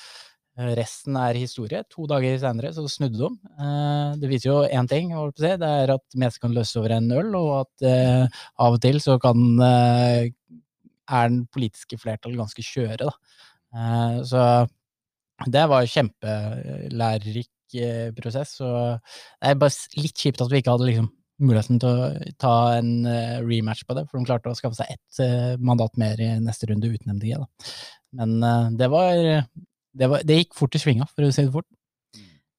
Eh, 0.57 0.73
Resten 0.77 1.17
er 1.21 1.37
historie. 1.37 1.83
To 1.93 2.07
dager 2.09 2.37
senere 2.41 2.71
så 2.73 2.85
snudde 2.89 3.19
de. 3.21 3.29
Eh, 3.61 4.15
Det 4.21 4.29
viser 4.31 4.49
jo 4.49 4.57
én 4.65 4.87
ting. 4.89 5.11
Det 5.37 5.61
er 5.61 5.91
at 5.93 6.03
meste 6.15 6.39
kan 6.41 6.53
løses 6.53 6.75
over 6.77 6.95
en 6.97 7.11
øl, 7.11 7.35
og 7.35 7.51
at 7.61 7.85
eh, 7.85 8.27
av 8.57 8.73
og 8.73 8.81
til 8.81 8.97
så 8.99 9.19
kan 9.21 9.37
eh, 9.61 10.29
er 11.09 11.29
den 11.29 11.45
politiske 11.53 11.97
flertall 12.01 12.35
ganske 12.35 12.63
skjøre, 12.65 12.97
da. 13.05 13.11
Eh, 13.75 14.23
Så 14.23 14.67
det 15.45 15.67
var 15.69 15.85
kjempelærerik 15.85 17.45
eh, 17.45 17.53
prosess. 18.17 18.55
Så 18.59 18.67
det 18.97 19.51
er 19.51 19.55
bare 19.59 20.01
litt 20.01 20.17
kjipt 20.17 20.41
at 20.41 20.51
vi 20.51 20.61
ikke 20.61 20.75
hadde 20.75 20.87
liksom 20.89 21.09
muligheten 21.39 21.77
til 21.77 21.89
å 21.89 22.09
ta 22.41 22.53
en 22.79 23.05
eh, 23.05 23.37
rematch 23.45 23.83
på 23.85 23.93
det, 23.93 24.07
for 24.09 24.17
de 24.17 24.25
klarte 24.25 24.49
å 24.49 24.57
skaffe 24.57 24.79
seg 24.79 24.89
ett 24.95 25.19
eh, 25.21 25.53
mandat 25.61 25.93
mer 26.01 26.17
i 26.17 26.31
neste 26.41 26.65
runde 26.71 26.89
uten 26.89 27.13
MDG. 27.13 27.35
Da. 27.37 27.73
Men 28.17 28.37
eh, 28.41 28.69
det 28.79 28.87
var 28.89 29.13
det, 29.97 30.07
var, 30.09 30.23
det 30.25 30.39
gikk 30.39 30.55
fort 30.57 30.73
i 30.77 30.81
svinga, 30.81 31.05
for 31.13 31.27
å 31.27 31.33
si 31.33 31.45
det 31.45 31.53
fort. 31.53 31.67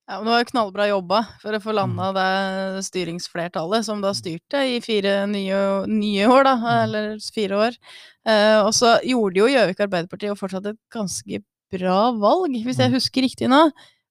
Ja, 0.08 0.16
men 0.22 0.24
det 0.24 0.32
var 0.32 0.40
jo 0.40 0.48
knallbra 0.52 0.86
jobba 0.88 1.18
for 1.42 1.52
å 1.52 1.60
få 1.60 1.74
landa 1.76 2.06
det 2.16 2.84
styringsflertallet 2.86 3.84
som 3.84 4.00
da 4.00 4.14
styrte 4.16 4.62
i 4.64 4.78
fire 4.80 5.26
nye, 5.28 5.58
nye 5.90 6.30
år, 6.32 6.46
da, 6.48 6.54
eller 6.86 7.18
fire 7.34 7.58
år. 7.66 7.76
Eh, 8.24 8.56
og 8.62 8.70
så 8.78 8.94
gjorde 9.04 9.42
jo 9.42 9.50
Gjøvik 9.52 9.82
Arbeiderparti 9.84 10.30
jo 10.30 10.38
fortsatt 10.38 10.70
et 10.70 10.78
ganske 10.94 11.42
bra 11.74 11.98
valg, 12.16 12.56
hvis 12.64 12.78
jeg 12.80 12.88
Mm. 12.88 12.94
husker 12.96 13.26
riktig 13.26 13.50
nå. 13.52 13.66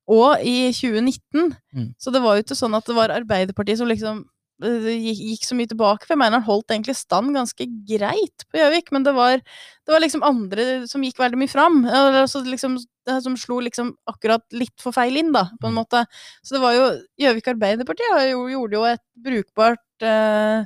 Og 0.08 0.40
i 0.40 0.72
2019. 0.72 1.54
Mm. 1.76 1.92
Så 2.00 2.12
det 2.16 2.22
var 2.24 2.38
jo 2.38 2.44
ikke 2.46 2.56
sånn 2.56 2.76
at 2.78 2.88
det 2.88 2.96
var 2.96 3.12
Arbeiderpartiet 3.12 3.80
som 3.82 3.90
liksom 3.92 4.22
eh, 4.64 4.86
gikk, 5.04 5.20
gikk 5.34 5.44
så 5.48 5.58
mye 5.60 5.68
tilbake. 5.68 6.08
For 6.08 6.16
jeg 6.16 6.22
mener 6.22 6.40
han 6.40 6.46
holdt 6.48 6.72
egentlig 6.72 6.96
stand 6.96 7.36
ganske 7.36 7.68
greit 7.90 8.46
på 8.48 8.62
Gjøvik, 8.62 8.94
men 8.96 9.04
det 9.04 9.14
var, 9.18 9.42
det 9.44 9.92
var 9.94 10.04
liksom 10.04 10.24
andre 10.24 10.68
som 10.88 11.04
gikk 11.04 11.20
veldig 11.20 11.42
mye 11.42 11.52
fram. 11.52 11.82
Altså 11.92 12.40
liksom, 12.48 12.78
det 13.08 13.18
som 13.26 13.36
slo 13.40 13.60
liksom 13.66 13.92
akkurat 14.08 14.44
litt 14.56 14.76
for 14.84 14.96
feil 14.96 15.20
inn, 15.20 15.34
da, 15.36 15.50
på 15.60 15.68
en 15.68 15.76
Mm. 15.76 15.82
måte. 15.84 16.06
Så 16.44 16.56
det 16.56 16.64
var 16.64 16.74
jo 16.78 16.88
Gjøvik 17.20 17.52
Arbeiderparti 17.52 18.08
gjorde 18.08 18.80
jo 18.80 18.86
et 18.88 19.04
brukbart 19.28 20.08
eh, 20.08 20.64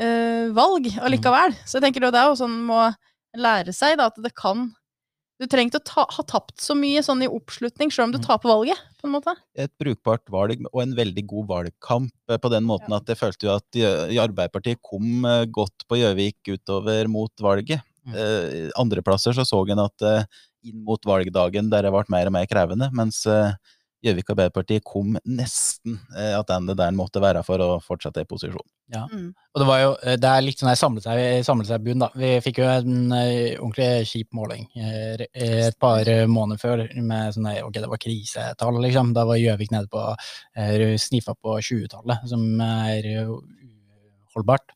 eh, 0.00 0.52
valg 0.52 0.92
allikevel. 1.00 1.56
Så 1.64 1.78
jeg 1.80 1.88
tenker 1.88 2.04
det 2.04 2.20
er 2.20 2.28
jo 2.28 2.36
sånn 2.44 2.60
man 2.60 2.68
må 2.68 3.40
lære 3.40 3.72
seg 3.72 3.96
da, 3.96 4.10
at 4.12 4.20
det 4.20 4.34
kan 4.36 4.68
Du 5.42 5.48
trenger 5.50 5.72
ikke 5.72 5.80
å 5.82 5.88
ta, 5.90 6.02
ha 6.14 6.22
tapt 6.30 6.62
så 6.62 6.76
mye 6.78 7.02
sånn 7.02 7.24
i 7.26 7.30
oppslutning, 7.30 7.90
sjøl 7.90 8.06
om 8.06 8.12
du 8.14 8.20
Mm. 8.20 8.26
taper 8.28 8.52
valget, 8.52 8.78
på 9.02 9.08
en 9.08 9.14
måte. 9.16 9.34
et 9.58 9.72
brukbart 9.82 10.22
valg 10.30 10.62
og 10.70 10.82
en 10.84 10.94
veldig 10.94 11.24
god 11.26 11.48
valgkamp 11.48 12.12
eh, 12.30 12.38
på 12.38 12.50
den 12.52 12.62
måten 12.68 12.94
at 12.94 13.10
jeg 13.10 13.18
følte 13.18 13.48
jo 13.48 13.56
at 13.56 13.80
Arbeiderpartiet 14.22 14.78
kom 14.86 15.24
eh, 15.26 15.44
godt 15.50 15.82
på 15.90 15.98
Gjøvik 15.98 16.54
utover 16.54 17.08
mot 17.10 17.32
valget. 17.42 17.82
Mm. 18.06 18.14
Eh, 18.14 18.70
Andreplasser 18.78 19.34
så 19.34 19.44
så 19.46 19.60
en 19.70 19.82
at 19.82 20.02
eh, 20.06 20.24
inn 20.70 20.84
mot 20.86 21.02
valgdagen 21.02 21.68
der 21.70 21.82
det 21.82 21.92
ble 21.94 22.04
mer 22.08 22.30
og 22.30 22.32
mer 22.38 22.46
krevende, 22.46 22.90
mens 22.94 23.24
eh, 23.26 23.52
Gjøvik 24.02 24.32
Arbeiderparti 24.34 24.80
kom 24.84 25.16
nesten 25.24 26.00
at 26.12 26.48
den 26.50 26.70
det 26.70 26.78
der 26.80 26.94
måtte 26.96 27.22
være 27.22 27.44
for 27.46 27.62
å 27.62 27.76
fortsette 27.82 28.24
i 28.24 28.28
posisjon. 28.28 28.66
Mm. 28.92 29.32
Og 29.54 29.60
det 29.60 29.66
var 29.68 29.80
jo, 29.80 29.92
eh, 30.04 30.16
det 30.20 30.28
er 30.28 30.44
litt 30.44 30.60
sånn 30.60 30.70
her 30.70 30.78
samlet 30.78 31.06
seg, 31.06 31.20
samlet 31.46 31.68
seg 31.68 31.84
bunn, 31.84 32.02
da. 32.02 32.08
Vi 32.18 32.30
fikk 32.44 32.60
jo 32.60 32.68
en 32.68 33.14
eh, 33.16 33.54
ordentlig 33.58 34.08
kjip 34.08 34.30
måling 34.36 34.66
eh, 34.76 35.24
eh, 35.32 35.58
et 35.68 35.78
par 35.80 36.08
eh, 36.08 36.24
måneder 36.28 36.60
før 36.60 36.84
med 37.00 37.36
sånn 37.36 37.48
ok, 37.62 37.78
det 37.78 37.90
var 37.92 38.02
krisetall, 38.02 38.80
liksom. 38.84 39.14
Da 39.16 39.26
var 39.28 39.40
Gjøvik 39.40 39.72
nede 39.74 39.90
på, 39.92 40.04
eh, 40.56 40.94
snifa 41.00 41.36
på 41.36 41.56
20-tallet, 41.60 42.28
som 42.32 42.46
er 42.64 43.10
uholdbart. 43.24 44.74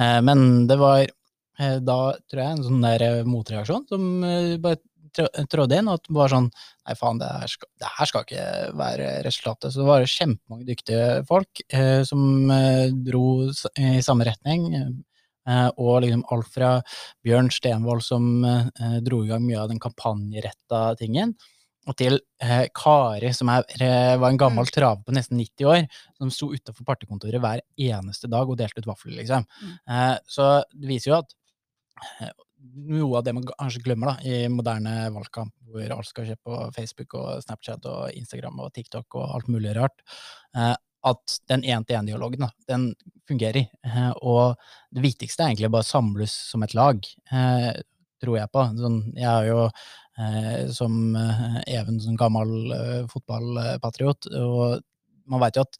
Eh, 0.00 0.20
men 0.26 0.66
det 0.70 0.78
var 0.80 1.02
eh, 1.02 1.78
da, 1.82 2.00
tror 2.30 2.42
jeg, 2.42 2.52
en 2.52 2.66
sånn 2.66 2.84
der 2.86 3.06
eh, 3.08 3.22
motreaksjon 3.26 3.88
som 3.90 4.10
eh, 4.26 4.56
bare 4.62 4.82
trådde 5.50 5.80
inn, 5.80 5.90
og 5.90 6.00
at 6.00 6.08
det 6.08 6.16
var 6.16 6.32
sånn 6.32 6.48
Nei, 6.86 6.94
faen, 6.94 7.18
det 7.18 7.26
her, 7.26 7.50
skal, 7.50 7.68
det 7.82 7.88
her 7.96 8.06
skal 8.06 8.24
ikke 8.26 8.42
være 8.78 9.06
resultatet. 9.26 9.72
Så 9.74 9.80
det 9.80 9.88
var 9.88 10.04
kjempemange 10.06 10.68
dyktige 10.68 11.06
folk 11.26 11.62
eh, 11.66 12.04
som 12.06 12.52
eh, 12.54 12.92
dro 13.08 13.24
i 13.82 14.04
samme 14.06 14.28
retning. 14.28 14.68
Eh, 15.46 15.66
og 15.82 16.04
liksom 16.04 16.22
alt 16.30 16.52
fra 16.54 16.70
Bjørn 17.26 17.50
Stenvold 17.54 18.06
som 18.06 18.46
eh, 18.46 18.96
dro 19.02 19.24
i 19.24 19.32
gang 19.32 19.42
mye 19.42 19.64
av 19.64 19.72
den 19.72 19.82
kampanjeretta 19.82 20.92
tingen, 21.02 21.34
og 21.86 21.94
til 21.98 22.18
eh, 22.42 22.66
Kari, 22.74 23.30
som 23.36 23.50
er, 23.54 23.66
eh, 23.78 24.14
var 24.18 24.32
en 24.32 24.40
gammel 24.40 24.66
traver 24.74 25.04
på 25.06 25.14
nesten 25.14 25.38
90 25.38 25.68
år, 25.70 25.84
som 26.18 26.32
sto 26.34 26.50
utafor 26.50 26.86
partikontoret 26.88 27.42
hver 27.42 27.62
eneste 27.78 28.30
dag 28.30 28.50
og 28.50 28.58
delte 28.58 28.82
ut 28.82 28.88
vafler, 28.90 29.20
liksom. 29.20 29.46
Mm. 29.62 29.76
Eh, 29.94 30.16
så 30.26 30.48
det 30.74 30.90
viser 30.90 31.12
jo 31.12 31.20
at 31.20 31.36
noe 32.74 33.18
av 33.18 33.24
det 33.26 33.34
man 33.36 33.46
kanskje 33.48 33.82
glemmer 33.84 34.12
da, 34.12 34.16
i 34.26 34.48
moderne 34.52 35.08
valgkamp, 35.14 35.52
hvor 35.70 35.92
alt 35.96 36.08
skal 36.08 36.26
skje 36.28 36.36
på 36.44 36.58
Facebook 36.76 37.16
og 37.18 37.42
Snapchat 37.44 37.86
og 37.90 38.16
Instagram 38.16 38.60
og 38.64 38.72
TikTok 38.76 39.18
og 39.18 39.34
alt 39.36 39.50
mulig 39.52 39.74
rart, 39.76 40.04
eh, 40.56 40.74
at 41.06 41.36
den 41.50 41.62
én-til-én-dialogen 41.62 42.48
den 42.66 42.88
fungerer. 43.28 43.68
Eh, 43.86 44.12
og 44.22 44.56
det 44.94 45.04
viktigste 45.04 45.44
er 45.44 45.52
egentlig 45.52 45.72
bare 45.74 45.86
å 45.86 45.90
samles 45.90 46.34
som 46.50 46.64
et 46.66 46.74
lag, 46.74 47.02
eh, 47.32 47.70
tror 48.22 48.40
jeg 48.40 48.52
på. 48.52 48.64
Sånn, 48.80 49.00
jeg 49.14 49.30
er 49.30 49.52
jo 49.52 49.70
som 50.72 50.94
Even, 51.68 51.98
sånn 52.00 52.16
gammel 52.16 52.70
fotballpatriot, 53.12 54.30
og 54.40 54.80
man 55.28 55.42
veit 55.42 55.58
jo 55.58 55.66
at 55.66 55.76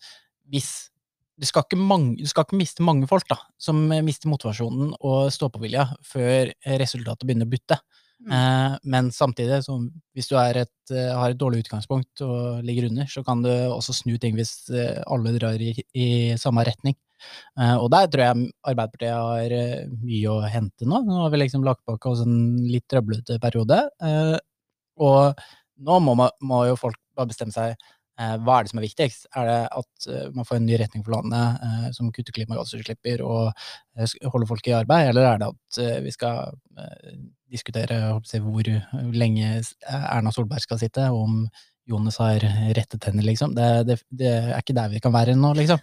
hvis 0.53 0.90
du 1.37 1.46
skal, 1.49 1.66
ikke 1.66 1.79
mange, 1.81 2.16
du 2.20 2.29
skal 2.31 2.46
ikke 2.46 2.59
miste 2.59 2.85
mange 2.87 3.09
folk 3.11 3.27
da, 3.29 3.37
som 3.61 3.83
mister 4.05 4.31
motivasjonen 4.33 4.94
og 5.05 5.29
stå-på-vilja 5.35 5.85
før 6.07 6.53
resultatet 6.81 7.29
begynner 7.29 7.49
å 7.49 7.53
butte. 7.53 7.79
Mm. 8.25 8.33
Eh, 8.33 8.77
men 8.88 9.11
samtidig, 9.12 9.59
så 9.66 9.77
hvis 10.16 10.31
du 10.31 10.37
er 10.40 10.62
et, 10.62 10.92
eh, 10.94 11.12
har 11.12 11.35
et 11.35 11.40
dårlig 11.40 11.64
utgangspunkt 11.64 12.22
og 12.25 12.64
ligger 12.64 12.88
under, 12.88 13.05
så 13.12 13.22
kan 13.27 13.42
du 13.44 13.51
også 13.51 13.92
snu 13.92 14.16
ting 14.18 14.38
hvis 14.38 14.70
eh, 14.72 15.03
alle 15.07 15.35
drar 15.37 15.61
i, 15.61 15.75
i 15.92 16.09
samme 16.40 16.64
retning. 16.64 16.96
Eh, 17.61 17.77
og 17.77 17.90
der 17.92 18.09
tror 18.12 18.25
jeg 18.25 18.49
Arbeiderpartiet 18.72 19.12
har 19.12 19.57
eh, 19.59 19.85
mye 20.01 20.33
å 20.33 20.40
hente 20.49 20.88
nå. 20.88 21.03
Nå 21.05 21.20
har 21.25 21.33
vi 21.35 21.42
liksom 21.44 21.64
lagt 21.66 21.85
bak 21.88 22.09
oss 22.09 22.25
en 22.25 22.38
litt 22.70 22.87
trøblete 22.88 23.38
periode. 23.42 23.85
eh, 24.01 24.37
og 24.96 25.37
nå 25.85 25.99
må, 26.01 26.14
må 26.40 26.62
jo 26.70 26.77
folk 26.81 26.96
bare 27.16 27.29
bestemme 27.29 27.53
seg 27.53 27.75
eh, 27.75 27.90
hva 28.17 28.59
er 28.59 28.65
det 28.65 28.73
som 28.73 28.81
er 28.81 28.87
viktigst? 28.87 29.29
Er 29.37 29.49
det 29.51 29.61
at 29.81 30.09
eh, 30.09 30.29
man 30.35 30.49
får 30.49 30.59
en 30.59 30.67
ny 30.69 30.79
retning 30.81 31.05
for 31.05 31.17
landet 31.17 31.65
eh, 31.67 31.89
som 31.97 32.11
kutter 32.15 32.37
klimagassutslipp 32.37 33.11
og 33.27 33.51
eh, 33.53 34.15
holder 34.33 34.49
folk 34.49 34.69
i 34.71 34.77
arbeid, 34.79 35.11
eller 35.11 35.29
er 35.29 35.43
det 35.43 35.51
at 35.53 35.81
eh, 35.85 35.99
vi 36.07 36.15
skal 36.15 36.57
eh, 36.81 37.17
diskutere 37.53 38.01
jeg 38.33 38.43
hvor 38.43 38.71
lenge 39.15 39.61
Erna 39.87 40.33
Solberg 40.35 40.65
skal 40.65 40.81
sitte, 40.81 41.11
og 41.13 41.27
om 41.29 41.43
Jonas 41.87 42.19
har 42.19 42.43
rette 42.75 42.99
tenner, 42.99 43.23
liksom? 43.29 43.55
Det, 43.55 43.69
det, 43.87 44.01
det 44.11 44.33
er 44.33 44.57
ikke 44.59 44.75
der 44.75 44.91
vi 44.97 45.03
kan 45.05 45.15
være 45.15 45.37
nå, 45.39 45.53
liksom. 45.61 45.79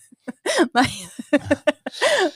Nei. 0.76 0.88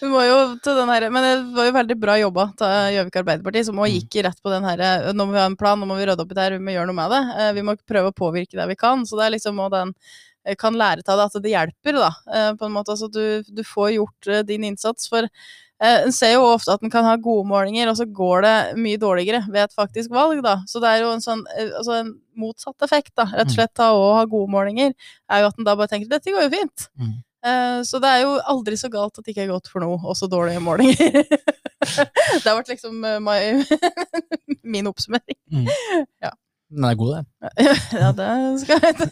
Vi 0.01 0.09
må 0.11 0.23
jo 0.27 0.37
til 0.65 0.77
den 0.79 0.89
her, 0.93 1.07
men 1.15 1.23
det 1.27 1.33
var 1.57 1.69
jo 1.69 1.75
veldig 1.79 1.97
bra 2.01 2.17
jobba 2.21 2.47
av 2.67 2.91
Gjøvik 2.95 3.19
Arbeiderparti, 3.23 3.65
som 3.69 3.81
òg 3.81 3.89
Mm. 3.91 3.97
gikk 4.01 4.19
rett 4.27 4.43
på 4.43 4.51
den 4.53 4.65
her 4.65 4.83
Nå 5.13 5.27
må 5.27 5.33
vi 5.33 5.39
ha 5.43 5.47
en 5.47 5.57
plan, 5.57 5.79
nå 5.81 5.87
må 5.87 5.97
vi 5.99 6.07
rydde 6.09 6.21
opp 6.25 6.31
i 6.33 6.35
det 6.39 6.45
her, 6.47 6.59
vi 6.59 6.65
må 6.65 6.75
gjøre 6.77 6.87
noe 6.91 6.99
med 7.01 7.11
det. 7.15 7.23
Eh, 7.41 7.53
Vi 7.59 7.63
må 7.63 7.77
prøve 7.87 8.11
å 8.13 8.17
påvirke 8.17 8.57
det 8.59 8.69
vi 8.69 8.77
kan. 8.77 9.05
Så 9.07 9.17
det 9.19 9.27
er 9.27 9.35
liksom 9.39 9.61
òg 9.61 9.71
den 9.77 9.95
eh, 10.47 10.55
kan 10.61 10.75
lære 10.75 11.03
av 11.09 11.19
det 11.19 11.27
at 11.31 11.43
det 11.43 11.53
hjelper, 11.55 11.93
da. 12.01 12.11
eh, 12.33 12.53
På 12.55 12.67
en 12.67 12.73
måte. 12.73 12.93
Altså 12.97 13.11
du, 13.11 13.43
du 13.49 13.63
får 13.65 13.95
gjort 13.99 14.27
eh, 14.29 14.43
din 14.43 14.65
innsats. 14.65 15.09
For 15.09 15.25
eh, 15.25 16.03
en 16.05 16.13
ser 16.13 16.35
jo 16.35 16.45
ofte 16.55 16.73
at 16.73 16.83
en 16.83 16.91
kan 16.93 17.05
ha 17.05 17.17
gode 17.17 17.47
målinger, 17.49 17.89
og 17.91 17.97
så 17.99 18.07
går 18.07 18.43
det 18.47 18.57
mye 18.79 18.97
dårligere 19.01 19.45
ved 19.51 19.65
et 19.65 19.75
faktisk 19.75 20.11
valg, 20.15 20.43
da. 20.45 20.59
Så 20.71 20.81
det 20.81 20.89
er 20.93 21.03
jo 21.05 21.13
en 21.13 21.21
sånn 21.25 21.45
eh, 21.59 21.71
altså 21.79 21.99
en 22.01 22.15
motsatt 22.37 22.83
effekt, 22.87 23.13
da. 23.17 23.25
Rett 23.31 23.47
og 23.49 23.53
Mm. 23.53 23.57
slett 23.59 23.81
av 23.81 23.95
å 23.97 24.15
ha 24.19 24.25
gode 24.27 24.51
målinger, 24.51 24.95
er 25.31 25.41
jo 25.43 25.47
at 25.53 25.59
en 25.59 25.65
da 25.65 25.75
bare 25.77 25.89
tenker 25.89 26.09
dette 26.09 26.31
går 26.33 26.47
jo 26.49 26.51
fint. 26.57 26.89
Mm. 26.99 27.15
Eh, 27.45 27.81
Så 27.85 28.01
det 28.03 28.11
er 28.11 28.23
jo 28.25 28.37
aldri 28.55 28.77
så 28.81 28.89
galt 28.93 29.19
at 29.19 29.25
det 29.27 29.35
ikke 29.35 29.45
er 29.47 29.53
godt 29.53 29.69
for 29.73 29.85
noe, 29.85 29.99
også 30.01 30.29
dårlige 30.33 30.63
målinger. 30.65 31.21
det 32.41 32.47
har 32.47 32.57
vært 32.57 32.73
liksom 32.73 33.05
eh, 33.05 33.21
my, 33.21 33.39
min 34.77 34.89
oppsummering. 34.91 35.39
Mm. 35.53 35.69
Ja. 36.25 36.33
Den 36.75 36.87
er 36.89 36.97
god, 36.99 37.11
den. 37.15 37.27
ja, 38.01 38.09
det 38.17 38.29
skal 38.65 38.81
jeg 38.83 39.11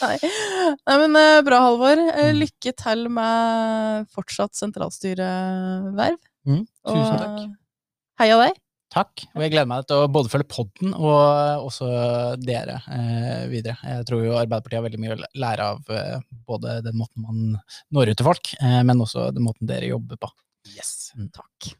Nei. 0.00 0.16
Nei, 0.88 0.96
men 1.04 1.18
eh, 1.20 1.42
bra, 1.46 1.60
Halvor. 1.66 2.00
Mm. 2.00 2.40
Lykke 2.40 2.72
til 2.80 3.04
med 3.12 4.08
fortsatt 4.16 4.56
sentralstyreverv. 4.58 6.18
Mm. 6.48 6.64
Tusen 6.64 7.04
Og 7.04 7.20
takk. 7.20 7.44
Heia 8.22 8.40
deg. 8.40 8.56
Takk. 8.92 9.24
Og 9.34 9.42
jeg 9.42 9.52
gleder 9.52 9.68
meg 9.68 9.86
til 9.88 10.04
å 10.04 10.10
både 10.12 10.30
følge 10.30 10.48
podden 10.48 10.92
og 10.94 11.66
også 11.66 11.88
dere 12.38 12.78
eh, 12.94 13.46
videre. 13.50 13.76
Jeg 13.82 14.06
tror 14.08 14.22
jo 14.24 14.36
Arbeiderpartiet 14.38 14.78
har 14.78 14.86
veldig 14.86 15.00
mye 15.02 15.16
å 15.16 15.30
lære 15.42 15.70
av 15.74 15.90
eh, 15.92 16.20
både 16.46 16.78
den 16.86 16.98
måten 17.00 17.26
man 17.26 17.40
når 17.94 18.12
ut 18.12 18.20
til 18.22 18.28
folk, 18.30 18.52
eh, 18.60 18.80
men 18.86 19.02
også 19.02 19.30
den 19.34 19.46
måten 19.48 19.68
dere 19.68 19.90
jobber 19.90 20.22
på. 20.22 20.30
Yes. 20.76 21.10
Takk. 21.34 21.74